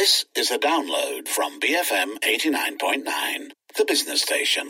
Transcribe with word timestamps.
This 0.00 0.24
is 0.34 0.50
a 0.50 0.58
download 0.58 1.28
from 1.28 1.60
BFM 1.60 2.20
89.9, 2.24 3.50
the 3.76 3.84
business 3.84 4.22
station. 4.22 4.66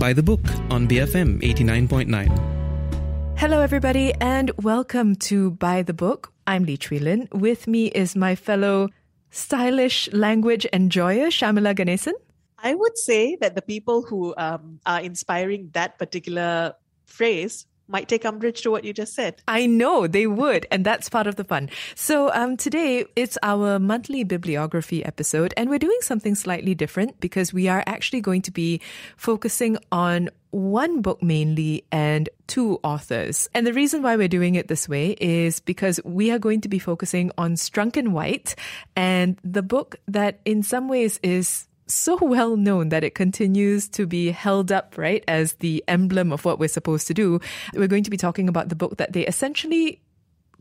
By 0.00 0.12
the 0.12 0.24
book 0.24 0.40
on 0.70 0.88
BFM 0.88 1.40
89.9. 1.40 3.38
Hello, 3.38 3.60
everybody, 3.60 4.12
and 4.14 4.50
welcome 4.60 5.14
to 5.30 5.52
By 5.52 5.82
the 5.82 5.94
Book. 5.94 6.32
I'm 6.48 6.64
Lee 6.64 6.76
Chui 6.76 6.98
Lin. 6.98 7.28
With 7.30 7.68
me 7.68 7.92
is 7.94 8.16
my 8.16 8.34
fellow 8.34 8.88
stylish 9.30 10.12
language 10.12 10.66
enjoyer, 10.72 11.28
Sharmila 11.28 11.76
Ganesan. 11.76 12.14
I 12.58 12.74
would 12.74 12.98
say 12.98 13.36
that 13.36 13.54
the 13.54 13.62
people 13.62 14.02
who 14.02 14.34
um, 14.36 14.80
are 14.84 15.00
inspiring 15.00 15.70
that 15.74 15.96
particular 15.96 16.74
phrase 17.06 17.66
might 17.92 18.08
take 18.08 18.24
umbrage 18.24 18.62
to 18.62 18.70
what 18.70 18.84
you 18.84 18.92
just 18.92 19.14
said. 19.14 19.42
I 19.46 19.66
know 19.66 20.06
they 20.06 20.26
would, 20.26 20.66
and 20.70 20.84
that's 20.84 21.08
part 21.08 21.26
of 21.26 21.36
the 21.36 21.44
fun. 21.44 21.70
So 21.94 22.32
um, 22.32 22.56
today 22.56 23.04
it's 23.14 23.38
our 23.42 23.78
monthly 23.78 24.24
bibliography 24.24 25.04
episode, 25.04 25.54
and 25.56 25.70
we're 25.70 25.78
doing 25.78 25.98
something 26.00 26.34
slightly 26.34 26.74
different 26.74 27.20
because 27.20 27.52
we 27.52 27.68
are 27.68 27.84
actually 27.86 28.22
going 28.22 28.42
to 28.42 28.50
be 28.50 28.80
focusing 29.16 29.76
on 29.92 30.30
one 30.52 31.00
book 31.00 31.22
mainly 31.22 31.84
and 31.90 32.28
two 32.46 32.78
authors. 32.82 33.48
And 33.54 33.66
the 33.66 33.72
reason 33.72 34.02
why 34.02 34.16
we're 34.16 34.28
doing 34.28 34.54
it 34.54 34.68
this 34.68 34.88
way 34.88 35.16
is 35.18 35.60
because 35.60 35.98
we 36.04 36.30
are 36.30 36.38
going 36.38 36.60
to 36.62 36.68
be 36.68 36.78
focusing 36.78 37.30
on 37.38 37.54
Strunk 37.54 37.96
and 37.96 38.12
White 38.12 38.54
and 38.94 39.38
the 39.42 39.62
book 39.62 39.96
that 40.08 40.40
in 40.44 40.62
some 40.62 40.88
ways 40.88 41.18
is 41.22 41.66
so 41.92 42.18
well 42.20 42.56
known 42.56 42.88
that 42.90 43.04
it 43.04 43.14
continues 43.14 43.88
to 43.90 44.06
be 44.06 44.30
held 44.30 44.72
up, 44.72 44.96
right, 44.96 45.24
as 45.28 45.54
the 45.54 45.84
emblem 45.88 46.32
of 46.32 46.44
what 46.44 46.58
we're 46.58 46.68
supposed 46.68 47.06
to 47.08 47.14
do. 47.14 47.40
We're 47.74 47.88
going 47.88 48.04
to 48.04 48.10
be 48.10 48.16
talking 48.16 48.48
about 48.48 48.68
the 48.68 48.76
book 48.76 48.96
that 48.96 49.12
they 49.12 49.26
essentially 49.26 50.00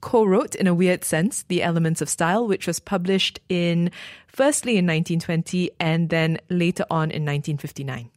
co-wrote 0.01 0.55
in 0.55 0.67
a 0.67 0.73
weird 0.73 1.03
sense, 1.03 1.43
The 1.43 1.63
Elements 1.63 2.01
of 2.01 2.09
Style, 2.09 2.47
which 2.47 2.67
was 2.67 2.79
published 2.79 3.39
in 3.49 3.91
firstly 4.27 4.73
in 4.73 4.85
1920 4.85 5.71
and 5.79 6.09
then 6.09 6.39
later 6.49 6.85
on 6.89 7.11
in 7.11 7.23
1959. 7.23 8.09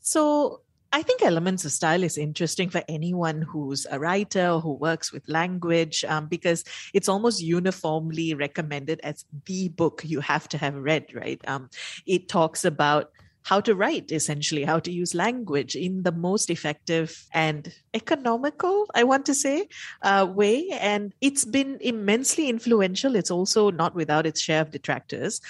So 0.00 0.60
I 0.94 1.02
think 1.02 1.22
Elements 1.22 1.64
of 1.64 1.72
Style 1.72 2.04
is 2.04 2.16
interesting 2.16 2.70
for 2.70 2.80
anyone 2.88 3.42
who's 3.42 3.84
a 3.90 3.98
writer 3.98 4.48
or 4.48 4.60
who 4.60 4.74
works 4.74 5.12
with 5.12 5.28
language 5.28 6.04
um, 6.04 6.28
because 6.28 6.62
it's 6.92 7.08
almost 7.08 7.42
uniformly 7.42 8.32
recommended 8.34 9.00
as 9.02 9.24
the 9.46 9.70
book 9.70 10.02
you 10.04 10.20
have 10.20 10.48
to 10.50 10.58
have 10.58 10.76
read, 10.76 11.06
right? 11.12 11.40
Um, 11.48 11.68
it 12.06 12.28
talks 12.28 12.64
about 12.64 13.10
how 13.42 13.60
to 13.62 13.74
write, 13.74 14.12
essentially, 14.12 14.62
how 14.62 14.78
to 14.78 14.92
use 14.92 15.16
language 15.16 15.74
in 15.74 16.04
the 16.04 16.12
most 16.12 16.48
effective 16.48 17.26
and 17.34 17.74
economical, 17.92 18.86
I 18.94 19.02
want 19.02 19.26
to 19.26 19.34
say, 19.34 19.66
uh, 20.02 20.28
way. 20.32 20.68
And 20.70 21.12
it's 21.20 21.44
been 21.44 21.76
immensely 21.80 22.48
influential. 22.48 23.16
It's 23.16 23.32
also 23.32 23.72
not 23.72 23.96
without 23.96 24.26
its 24.26 24.40
share 24.40 24.60
of 24.60 24.70
detractors. 24.70 25.40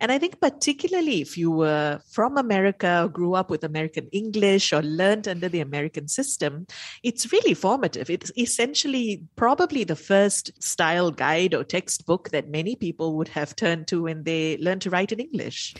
And 0.00 0.12
I 0.12 0.18
think, 0.18 0.40
particularly 0.40 1.20
if 1.22 1.38
you 1.38 1.50
were 1.50 2.00
from 2.10 2.36
America, 2.36 3.04
or 3.04 3.08
grew 3.08 3.34
up 3.34 3.50
with 3.50 3.64
American 3.64 4.08
English, 4.12 4.72
or 4.72 4.82
learned 4.82 5.26
under 5.26 5.48
the 5.48 5.60
American 5.60 6.06
system, 6.08 6.66
it's 7.02 7.32
really 7.32 7.54
formative. 7.54 8.10
It's 8.10 8.30
essentially 8.36 9.22
probably 9.36 9.84
the 9.84 9.96
first 9.96 10.50
style 10.62 11.10
guide 11.10 11.54
or 11.54 11.64
textbook 11.64 12.30
that 12.30 12.48
many 12.48 12.76
people 12.76 13.16
would 13.16 13.28
have 13.28 13.56
turned 13.56 13.86
to 13.88 14.02
when 14.02 14.24
they 14.24 14.58
learned 14.58 14.82
to 14.82 14.90
write 14.90 15.12
in 15.12 15.20
English. 15.20 15.74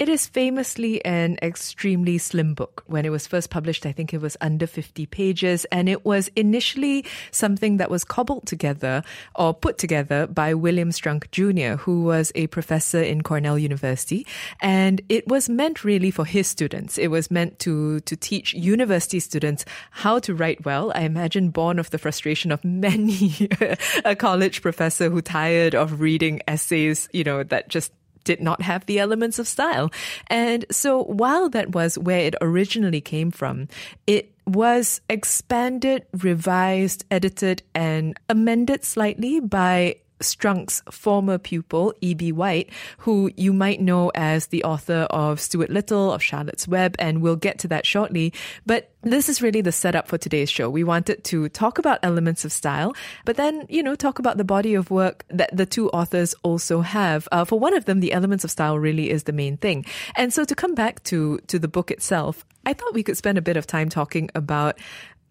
It 0.00 0.08
is 0.08 0.26
famously 0.26 1.04
an 1.04 1.36
extremely 1.42 2.16
slim 2.16 2.54
book. 2.54 2.82
When 2.86 3.04
it 3.04 3.10
was 3.10 3.26
first 3.26 3.50
published, 3.50 3.84
I 3.84 3.92
think 3.92 4.14
it 4.14 4.22
was 4.22 4.34
under 4.40 4.66
50 4.66 5.04
pages, 5.04 5.66
and 5.66 5.90
it 5.90 6.06
was 6.06 6.28
initially 6.36 7.04
something 7.32 7.76
that 7.76 7.90
was 7.90 8.02
cobbled 8.02 8.46
together 8.46 9.04
or 9.34 9.52
put 9.52 9.76
together 9.76 10.26
by 10.26 10.54
William 10.54 10.88
Strunk 10.88 11.30
Jr., 11.32 11.82
who 11.82 12.02
was 12.02 12.32
a 12.34 12.46
professor 12.46 13.02
in 13.02 13.20
Cornell 13.20 13.58
University. 13.58 14.26
And 14.62 15.02
it 15.10 15.28
was 15.28 15.50
meant 15.50 15.84
really 15.84 16.10
for 16.10 16.24
his 16.24 16.46
students. 16.46 16.96
It 16.96 17.08
was 17.08 17.30
meant 17.30 17.58
to, 17.58 18.00
to 18.00 18.16
teach 18.16 18.54
university 18.54 19.20
students 19.20 19.66
how 19.90 20.18
to 20.20 20.34
write 20.34 20.64
well. 20.64 20.92
I 20.94 21.02
imagine 21.02 21.50
born 21.50 21.78
of 21.78 21.90
the 21.90 21.98
frustration 21.98 22.52
of 22.52 22.64
many 22.64 23.50
a 24.06 24.16
college 24.16 24.62
professor 24.62 25.10
who 25.10 25.20
tired 25.20 25.74
of 25.74 26.00
reading 26.00 26.40
essays, 26.48 27.06
you 27.12 27.22
know, 27.22 27.42
that 27.42 27.68
just 27.68 27.92
did 28.30 28.40
not 28.40 28.62
have 28.62 28.86
the 28.86 29.00
elements 29.00 29.40
of 29.40 29.48
style. 29.48 29.90
And 30.28 30.64
so 30.70 31.02
while 31.02 31.48
that 31.50 31.72
was 31.72 31.98
where 31.98 32.20
it 32.20 32.36
originally 32.40 33.00
came 33.00 33.32
from, 33.32 33.66
it 34.06 34.32
was 34.46 35.00
expanded, 35.10 36.06
revised, 36.12 37.04
edited, 37.10 37.64
and 37.74 38.16
amended 38.28 38.84
slightly 38.84 39.40
by 39.40 39.96
Strunk's 40.20 40.82
former 40.90 41.38
pupil, 41.38 41.94
E.B. 42.00 42.32
White, 42.32 42.70
who 42.98 43.30
you 43.36 43.52
might 43.52 43.80
know 43.80 44.10
as 44.14 44.46
the 44.46 44.64
author 44.64 45.06
of 45.10 45.40
Stuart 45.40 45.70
Little, 45.70 46.12
of 46.12 46.22
Charlotte's 46.22 46.68
Web, 46.68 46.96
and 46.98 47.22
we'll 47.22 47.36
get 47.36 47.58
to 47.60 47.68
that 47.68 47.86
shortly. 47.86 48.32
But 48.66 48.92
this 49.02 49.28
is 49.28 49.40
really 49.40 49.62
the 49.62 49.72
setup 49.72 50.08
for 50.08 50.18
today's 50.18 50.50
show. 50.50 50.68
We 50.68 50.84
wanted 50.84 51.24
to 51.24 51.48
talk 51.48 51.78
about 51.78 52.00
elements 52.02 52.44
of 52.44 52.52
style, 52.52 52.94
but 53.24 53.36
then, 53.36 53.66
you 53.68 53.82
know, 53.82 53.94
talk 53.94 54.18
about 54.18 54.36
the 54.36 54.44
body 54.44 54.74
of 54.74 54.90
work 54.90 55.24
that 55.30 55.56
the 55.56 55.66
two 55.66 55.88
authors 55.90 56.34
also 56.42 56.82
have. 56.82 57.26
Uh, 57.32 57.44
for 57.44 57.58
one 57.58 57.74
of 57.74 57.86
them, 57.86 58.00
the 58.00 58.12
elements 58.12 58.44
of 58.44 58.50
style 58.50 58.78
really 58.78 59.10
is 59.10 59.24
the 59.24 59.32
main 59.32 59.56
thing. 59.56 59.86
And 60.16 60.32
so 60.32 60.44
to 60.44 60.54
come 60.54 60.74
back 60.74 61.02
to, 61.04 61.38
to 61.46 61.58
the 61.58 61.68
book 61.68 61.90
itself, 61.90 62.44
I 62.66 62.74
thought 62.74 62.92
we 62.92 63.02
could 63.02 63.16
spend 63.16 63.38
a 63.38 63.42
bit 63.42 63.56
of 63.56 63.66
time 63.66 63.88
talking 63.88 64.30
about 64.34 64.78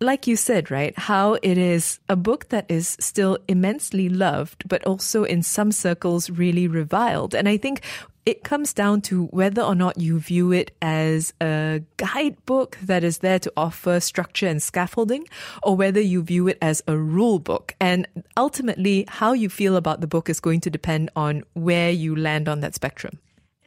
like 0.02 0.28
you 0.28 0.36
said, 0.36 0.72
right, 0.72 0.98
how 0.98 1.34
it 1.42 1.58
is 1.58 2.00
a 2.08 2.16
book 2.16 2.50
that 2.50 2.66
is 2.70 2.96
still 3.00 3.38
immensely 3.48 4.10
loved, 4.10 4.68
but 4.68 4.84
also 4.86 5.24
in 5.24 5.44
some 5.44 5.72
circles 5.72 6.30
really 6.30 6.68
reviled. 6.68 7.36
And 7.36 7.50
I 7.50 7.58
think 7.58 7.82
it 8.26 8.44
comes 8.44 8.74
down 8.74 9.02
to 9.02 9.26
whether 9.28 9.62
or 9.62 9.76
not 9.76 10.00
you 10.00 10.20
view 10.20 10.52
it 10.52 10.72
as 10.82 11.34
a 11.42 11.82
guidebook 11.98 12.78
that 12.84 13.04
is 13.04 13.20
there 13.20 13.40
to 13.40 13.52
offer 13.58 14.00
structure 14.00 14.48
and 14.48 14.62
scaffolding, 14.62 15.26
or 15.64 15.76
whether 15.76 16.00
you 16.00 16.22
view 16.22 16.48
it 16.48 16.58
as 16.62 16.82
a 16.88 16.96
rule 16.96 17.40
book. 17.40 17.76
And 17.82 18.08
ultimately, 18.38 19.06
how 19.08 19.34
you 19.34 19.50
feel 19.50 19.76
about 19.76 20.00
the 20.02 20.08
book 20.08 20.30
is 20.30 20.40
going 20.40 20.62
to 20.62 20.70
depend 20.70 21.10
on 21.16 21.44
where 21.54 21.92
you 21.92 22.16
land 22.16 22.48
on 22.48 22.62
that 22.62 22.76
spectrum 22.76 23.20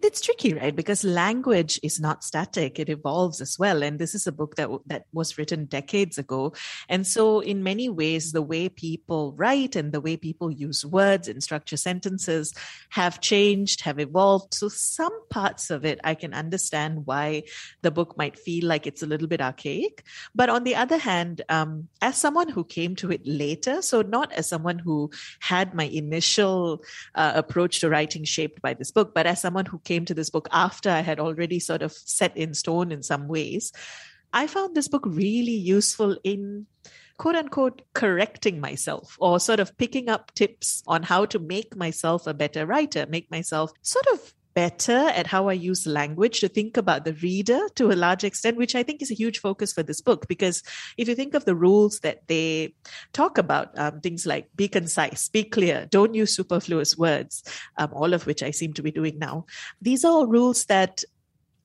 it's 0.05 0.21
tricky, 0.21 0.55
right? 0.55 0.75
Because 0.75 1.05
language 1.05 1.79
is 1.83 2.01
not 2.01 2.25
static; 2.25 2.79
it 2.79 2.89
evolves 2.89 3.41
as 3.41 3.59
well. 3.59 3.83
And 3.83 3.99
this 3.99 4.15
is 4.15 4.27
a 4.27 4.33
book 4.33 4.57
that 4.57 4.71
that 4.87 5.05
was 5.13 5.39
written 5.39 5.67
decades 5.67 6.19
ago, 6.19 6.55
and 6.89 7.07
so 7.07 7.41
in 7.41 7.63
many 7.63 7.89
ways, 7.89 8.33
the 8.33 8.43
way 8.43 8.69
people 8.69 9.33
write 9.37 9.77
and 9.77 9.93
the 9.93 10.01
way 10.01 10.17
people 10.17 10.51
use 10.51 10.85
words 10.85 11.29
and 11.29 11.43
structure 11.43 11.77
sentences 11.77 12.53
have 12.91 13.21
changed, 13.21 13.83
have 13.83 13.99
evolved. 13.99 14.55
So 14.55 14.69
some 14.69 15.13
parts 15.29 15.71
of 15.71 15.85
it, 15.85 16.01
I 16.05 16.15
can 16.15 16.35
understand 16.35 17.07
why 17.07 17.45
the 17.83 17.91
book 17.91 18.17
might 18.17 18.39
feel 18.39 18.67
like 18.67 18.87
it's 18.87 19.03
a 19.03 19.07
little 19.07 19.29
bit 19.29 19.41
archaic. 19.41 20.05
But 20.35 20.49
on 20.49 20.65
the 20.65 20.77
other 20.77 20.99
hand, 20.99 21.43
um, 21.49 21.89
as 22.01 22.17
someone 22.17 22.49
who 22.49 22.65
came 22.65 22.97
to 22.97 23.11
it 23.11 23.23
later, 23.25 23.83
so 23.83 24.03
not 24.03 24.33
as 24.33 24.49
someone 24.49 24.79
who 24.79 25.11
had 25.41 25.75
my 25.75 25.85
initial 25.85 26.83
uh, 27.15 27.33
approach 27.35 27.81
to 27.81 27.91
writing 27.91 28.25
shaped 28.25 28.63
by 28.63 28.75
this 28.75 28.91
book, 28.91 29.13
but 29.15 29.27
as 29.27 29.41
someone 29.41 29.67
who 29.67 29.79
came 29.81 29.92
came 29.93 30.05
to 30.07 30.15
this 30.15 30.31
book 30.31 30.49
after 30.53 30.89
I 30.89 31.01
had 31.01 31.21
already 31.21 31.61
sort 31.61 31.83
of 31.83 31.93
set 31.93 32.35
in 32.37 32.55
stone 32.55 32.93
in 32.93 33.03
some 33.03 33.29
ways, 33.29 33.73
I 34.33 34.47
found 34.47 34.75
this 34.75 34.89
book 34.89 35.05
really 35.05 35.53
useful 35.53 36.17
in 36.25 36.67
quote 37.19 37.37
unquote 37.37 37.83
correcting 37.93 38.59
myself 38.59 39.17
or 39.21 39.39
sort 39.39 39.61
of 39.61 39.77
picking 39.77 40.09
up 40.09 40.33
tips 40.35 40.83
on 40.87 41.03
how 41.03 41.27
to 41.27 41.39
make 41.39 41.77
myself 41.77 42.27
a 42.27 42.33
better 42.33 42.65
writer, 42.65 43.07
make 43.07 43.31
myself 43.31 43.71
sort 43.83 44.07
of 44.15 44.33
better 44.55 44.93
at 44.93 45.27
how 45.27 45.49
I 45.49 45.55
use 45.55 45.87
language 45.87 46.41
to 46.41 46.49
think 46.49 46.77
about 46.77 47.05
the 47.05 47.15
reader 47.15 47.61
to 47.77 47.91
a 47.91 47.95
large 47.95 48.25
extent, 48.25 48.57
which 48.57 48.75
I 48.75 48.83
think 48.83 49.03
is 49.03 49.11
a 49.11 49.15
huge 49.15 49.39
focus 49.39 49.73
for 49.73 49.83
this 49.83 50.01
book. 50.01 50.29
Because 50.29 50.63
if 50.97 51.09
you 51.09 51.15
think 51.15 51.35
of 51.35 51.45
the 51.45 51.55
rules 51.55 52.01
that 52.01 52.27
they 52.29 52.75
talk 53.13 53.39
about, 53.39 53.77
um, 53.79 54.01
things 54.01 54.27
like 54.27 54.49
be 54.57 54.69
concise, 54.69 55.29
be 55.29 55.45
clear, 55.45 55.87
don't 55.91 56.15
use 56.15 56.35
superfluous 56.35 56.97
words, 56.97 57.43
um, 57.79 57.91
all 57.93 58.15
of 58.15 58.27
which 58.27 58.43
I 58.43 58.51
seem 58.51 58.73
to 58.75 58.83
be 58.83 58.91
doing 58.91 59.19
now, 59.19 59.47
these 59.81 60.05
are 60.05 60.13
all 60.13 60.27
rules 60.27 60.65
that 60.67 61.05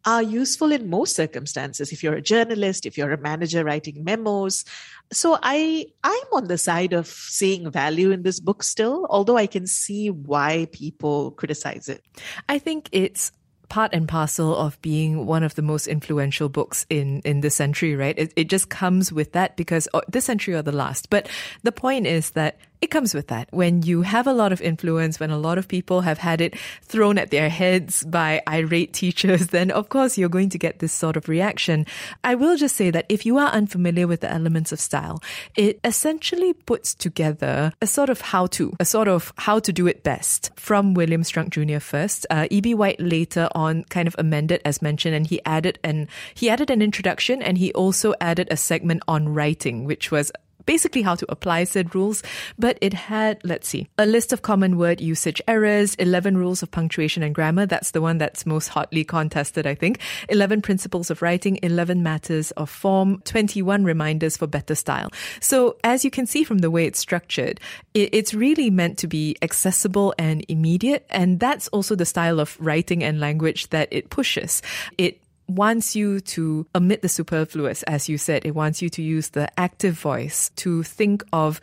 are 0.08 0.24
useful 0.24 0.72
in 0.72 0.90
most 0.90 1.16
circumstances 1.18 1.92
if 1.92 2.02
you're 2.02 2.14
a 2.14 2.22
journalist 2.22 2.86
if 2.86 2.98
you're 2.98 3.12
a 3.12 3.18
manager 3.18 3.64
writing 3.66 4.06
memos 4.06 4.64
so 5.12 5.38
i 5.44 5.86
i'm 6.04 6.28
on 6.32 6.48
the 6.48 6.58
side 6.58 6.94
of 6.94 7.08
seeing 7.08 7.70
value 7.70 8.10
in 8.12 8.24
this 8.24 8.40
book 8.40 8.64
still 8.64 9.06
although 9.10 9.36
i 9.38 9.46
can 9.46 9.68
see 9.68 10.10
why 10.10 10.66
people 10.72 11.32
criticize 11.32 11.90
it 11.90 12.02
i 12.48 12.58
think 12.58 12.88
it's 12.94 13.34
part 13.68 13.94
and 13.94 14.08
parcel 14.08 14.56
of 14.56 14.82
being 14.82 15.26
one 15.26 15.44
of 15.44 15.56
the 15.56 15.62
most 15.62 15.88
influential 15.88 16.48
books 16.48 16.86
in 16.90 17.20
in 17.26 17.42
this 17.42 17.56
century, 17.56 17.98
right? 17.98 18.18
It, 18.18 18.32
it 18.38 18.50
just 18.50 18.70
comes 18.70 19.12
with 19.12 19.34
that 19.34 19.58
because 19.58 19.90
oh, 19.94 20.02
this 20.08 20.24
century 20.24 20.54
or 20.54 20.62
the 20.62 20.72
last. 20.72 21.10
But 21.10 21.28
the 21.64 21.74
point 21.74 22.08
is 22.08 22.32
that 22.32 22.60
it 22.82 22.92
comes 22.92 23.14
with 23.14 23.28
that. 23.28 23.48
When 23.52 23.82
you 23.82 24.04
have 24.04 24.28
a 24.28 24.34
lot 24.34 24.52
of 24.52 24.62
influence, 24.62 25.20
when 25.20 25.32
a 25.32 25.38
lot 25.38 25.58
of 25.58 25.68
people 25.68 26.02
have 26.02 26.18
had 26.18 26.42
it 26.42 26.56
thrown 26.84 27.18
at 27.18 27.32
their 27.32 27.50
heads 27.50 28.04
by 28.04 28.42
irate 28.48 28.94
teachers, 28.94 29.48
then 29.58 29.72
of 29.72 29.90
course 29.90 30.18
you're 30.18 30.30
going 30.30 30.50
to 30.50 30.58
get 30.58 30.80
this 30.80 30.94
sort 30.94 31.18
of 31.18 31.28
reaction. 31.28 31.86
I 32.24 32.36
will 32.36 32.58
just 32.58 32.76
say 32.76 32.92
that 32.92 33.06
if 33.10 33.26
you 33.26 33.38
are 33.38 33.50
unfamiliar 33.50 34.08
with 34.08 34.22
the 34.22 34.32
elements 34.32 34.72
of 34.72 34.80
style, 34.80 35.22
it 35.56 35.80
essentially 35.84 36.54
puts 36.54 36.94
together 36.94 37.74
a 37.82 37.88
sort 37.88 38.10
of 38.10 38.22
how 38.22 38.48
to, 38.48 38.74
a 38.80 38.86
sort 38.86 39.08
of 39.08 39.34
how 39.38 39.60
to 39.60 39.74
do 39.74 39.88
it 39.88 40.04
best 40.04 40.52
from 40.56 40.94
William 40.94 41.24
Strunk 41.24 41.50
Jr. 41.50 41.80
first. 41.80 42.26
Uh, 42.30 42.48
E.B. 42.50 42.74
White 42.74 43.00
later 43.00 43.50
on 43.54 43.84
kind 43.86 44.08
of 44.08 44.16
amended 44.18 44.62
as 44.66 44.82
mentioned 44.82 45.16
and 45.16 45.26
he 45.28 45.44
added 45.46 45.80
an, 45.84 46.08
he 46.34 46.50
added 46.50 46.70
an 46.70 46.82
introduction 46.82 47.42
and 47.42 47.58
he 47.58 47.74
also 47.74 48.14
added 48.22 48.48
a 48.52 48.58
segment 48.58 49.02
on 49.08 49.30
writing, 49.30 49.86
which 49.86 50.12
was 50.12 50.32
basically 50.68 51.02
how 51.02 51.16
to 51.16 51.26
apply 51.30 51.64
said 51.64 51.96
rules, 51.96 52.22
but 52.60 52.78
it 52.82 52.94
had, 52.94 53.42
let's 53.44 53.68
see, 53.68 53.88
a 53.98 54.06
list 54.06 54.32
of 54.32 54.44
common 54.44 54.78
word 54.78 55.02
usage 55.02 55.42
errors, 55.48 55.96
11 55.96 56.38
rules 56.38 56.62
of 56.62 56.70
punctuation 56.70 57.24
and 57.24 57.34
grammar. 57.34 57.66
That's 57.66 57.92
the 57.92 58.02
one 58.02 58.20
that's 58.20 58.46
most 58.46 58.68
hotly 58.68 59.04
contested, 59.04 59.66
I 59.66 59.74
think. 59.74 60.00
11 60.30 60.62
principles 60.62 61.10
of 61.10 61.24
writing, 61.24 61.58
11 61.64 62.04
matters 62.04 62.52
of 62.52 62.70
form, 62.70 63.24
21 63.26 63.84
reminders 63.84 64.38
for 64.38 64.46
better 64.46 64.76
style. 64.76 65.10
So 65.40 65.78
as 65.84 66.06
you 66.06 66.12
can 66.12 66.28
see 66.28 66.44
from 66.44 66.60
the 66.60 66.70
way 66.70 66.86
it's 66.86 67.00
structured, 67.00 67.60
it's 67.96 68.34
really 68.34 68.70
meant 68.70 69.00
to 69.00 69.08
be 69.08 69.36
accessible 69.42 70.14
and 70.20 70.46
immediate. 70.48 71.06
And 71.10 71.40
that's 71.40 71.68
also 71.70 71.96
the 71.96 72.06
style 72.06 72.40
of 72.40 72.58
writing 72.60 73.04
and 73.04 73.20
language 73.20 73.70
that 73.70 73.88
it 73.90 74.10
pushes. 74.10 74.62
It 74.98 75.22
wants 75.48 75.96
you 75.96 76.20
to 76.20 76.68
omit 76.76 77.02
the 77.02 77.10
superfluous, 77.10 77.84
as 77.84 78.10
you 78.10 78.18
said. 78.18 78.46
It 78.46 78.56
wants 78.56 78.82
you 78.82 78.90
to 78.90 79.02
use 79.02 79.30
the 79.30 79.50
active 79.60 79.96
voice 79.96 80.50
to 80.58 80.84
think 80.84 81.24
of 81.32 81.62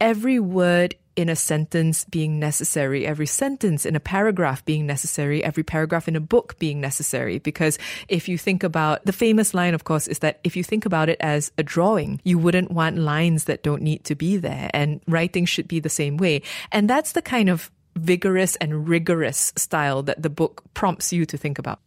every 0.00 0.40
word 0.40 0.96
in 1.14 1.28
a 1.28 1.36
sentence 1.36 2.04
being 2.04 2.38
necessary, 2.38 3.06
every 3.06 3.26
sentence 3.26 3.84
in 3.84 3.94
a 3.94 4.00
paragraph 4.00 4.64
being 4.64 4.86
necessary, 4.86 5.44
every 5.44 5.62
paragraph 5.62 6.08
in 6.08 6.16
a 6.16 6.20
book 6.20 6.58
being 6.58 6.80
necessary. 6.80 7.38
Because 7.38 7.78
if 8.08 8.28
you 8.28 8.38
think 8.38 8.62
about 8.62 9.04
the 9.04 9.12
famous 9.12 9.52
line, 9.52 9.74
of 9.74 9.84
course, 9.84 10.08
is 10.08 10.20
that 10.20 10.40
if 10.42 10.56
you 10.56 10.64
think 10.64 10.86
about 10.86 11.08
it 11.08 11.18
as 11.20 11.52
a 11.58 11.62
drawing, 11.62 12.20
you 12.24 12.38
wouldn't 12.38 12.70
want 12.70 12.96
lines 12.96 13.44
that 13.44 13.62
don't 13.62 13.82
need 13.82 14.04
to 14.04 14.14
be 14.14 14.36
there. 14.38 14.70
And 14.72 15.00
writing 15.06 15.44
should 15.44 15.68
be 15.68 15.80
the 15.80 15.90
same 15.90 16.16
way. 16.16 16.42
And 16.70 16.88
that's 16.88 17.12
the 17.12 17.22
kind 17.22 17.50
of 17.50 17.70
vigorous 17.94 18.56
and 18.56 18.88
rigorous 18.88 19.52
style 19.56 20.02
that 20.04 20.22
the 20.22 20.30
book 20.30 20.62
prompts 20.72 21.12
you 21.12 21.26
to 21.26 21.36
think 21.36 21.58
about 21.58 21.80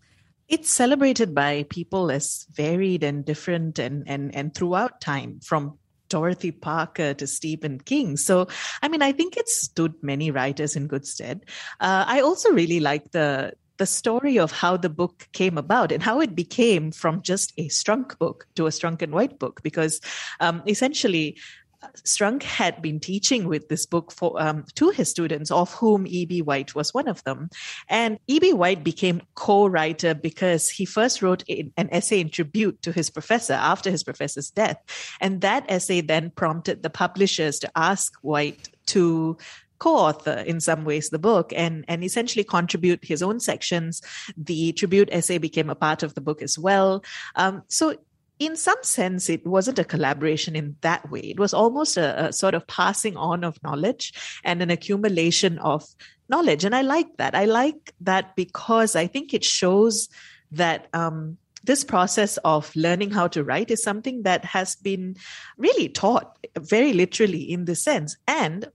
it's 0.47 0.69
celebrated 0.69 1.33
by 1.33 1.65
people 1.69 2.11
as 2.11 2.45
varied 2.53 3.03
and 3.03 3.25
different 3.25 3.79
and 3.79 4.07
and 4.07 4.33
and 4.35 4.53
throughout 4.53 5.01
time 5.01 5.39
from 5.43 5.77
Dorothy 6.09 6.51
Parker 6.51 7.13
to 7.15 7.27
Stephen 7.27 7.79
King. 7.79 8.15
So, 8.17 8.47
I 8.81 8.87
mean, 8.87 9.01
I 9.01 9.11
think 9.11 9.37
it 9.37 9.49
stood 9.49 9.93
many 10.01 10.31
writers 10.31 10.75
in 10.75 10.87
good 10.87 11.05
stead. 11.07 11.45
Uh, 11.79 12.05
I 12.07 12.21
also 12.21 12.51
really 12.51 12.79
like 12.79 13.11
the 13.11 13.53
the 13.77 13.85
story 13.85 14.39
of 14.39 14.51
how 14.51 14.77
the 14.77 14.89
book 14.89 15.27
came 15.33 15.57
about 15.57 15.91
and 15.91 16.01
how 16.01 16.21
it 16.21 16.33
became 16.33 16.91
from 16.91 17.21
just 17.21 17.51
a 17.57 17.67
Strunk 17.67 18.17
book 18.17 18.47
to 18.55 18.67
a 18.67 18.69
Strunk 18.69 19.01
and 19.01 19.11
White 19.11 19.37
book, 19.37 19.61
because 19.63 19.99
um, 20.39 20.63
essentially 20.67 21.37
Strunk 22.03 22.43
had 22.43 22.81
been 22.81 22.99
teaching 22.99 23.47
with 23.47 23.69
this 23.69 23.85
book 23.85 24.11
for 24.11 24.41
um, 24.41 24.65
to 24.75 24.89
his 24.89 25.09
students, 25.09 25.51
of 25.51 25.73
whom 25.73 26.05
E.B. 26.07 26.41
White 26.41 26.75
was 26.75 26.93
one 26.93 27.07
of 27.07 27.23
them. 27.23 27.49
And 27.89 28.19
E.B. 28.27 28.53
White 28.53 28.83
became 28.83 29.21
co-writer 29.35 30.13
because 30.13 30.69
he 30.69 30.85
first 30.85 31.21
wrote 31.21 31.43
an 31.49 31.89
essay 31.91 32.19
in 32.19 32.29
tribute 32.29 32.81
to 32.83 32.91
his 32.91 33.09
professor 33.09 33.53
after 33.53 33.89
his 33.89 34.03
professor's 34.03 34.51
death, 34.51 34.77
and 35.21 35.41
that 35.41 35.65
essay 35.69 36.01
then 36.01 36.31
prompted 36.31 36.83
the 36.83 36.89
publishers 36.89 37.59
to 37.59 37.71
ask 37.75 38.13
White 38.21 38.69
to 38.87 39.37
co-author 39.77 40.43
in 40.47 40.61
some 40.61 40.85
ways 40.85 41.09
the 41.09 41.19
book 41.19 41.51
and 41.53 41.83
and 41.87 42.03
essentially 42.03 42.43
contribute 42.43 43.03
his 43.03 43.21
own 43.21 43.41
sections 43.41 44.01
the 44.37 44.71
tribute 44.71 45.09
essay 45.11 45.37
became 45.37 45.69
a 45.69 45.75
part 45.75 46.01
of 46.01 46.15
the 46.15 46.21
book 46.21 46.41
as 46.41 46.57
well 46.57 47.03
um, 47.35 47.61
so 47.67 47.93
in 48.39 48.55
some 48.55 48.81
sense, 48.81 49.29
it 49.29 49.45
wasn't 49.45 49.79
a 49.79 49.83
collaboration 49.83 50.55
in 50.55 50.75
that 50.81 51.09
way. 51.09 51.21
It 51.21 51.39
was 51.39 51.53
almost 51.53 51.97
a, 51.97 52.27
a, 52.27 52.33
sort 52.33 52.53
of 52.53 52.67
passing 52.67 53.15
on 53.15 53.43
of 53.43 53.61
knowledge 53.63 54.13
and 54.43 54.61
an 54.61 54.69
accumulation 54.69 55.57
of 55.59 55.85
knowledge. 56.27 56.65
And 56.65 56.75
I 56.75 56.81
like 56.81 57.17
that. 57.17 57.35
I 57.35 57.45
like 57.45 57.93
that 58.01 58.35
because 58.35 58.95
I 58.95 59.07
think 59.07 59.33
it 59.33 59.43
shows 59.43 60.09
that 60.51 60.87
um, 60.93 61.37
this 61.63 61.83
process 61.83 62.37
of 62.37 62.75
learning 62.75 63.11
how 63.11 63.27
to 63.27 63.43
write 63.43 63.71
is 63.71 63.81
something 63.81 64.23
that 64.23 64.45
has 64.45 64.75
been 64.75 65.15
really 65.57 65.89
taught 65.89 66.37
very 66.57 66.93
literally 66.93 67.41
in 67.41 67.65
this 67.65 67.83
sense. 67.83 68.17
And 68.27 68.69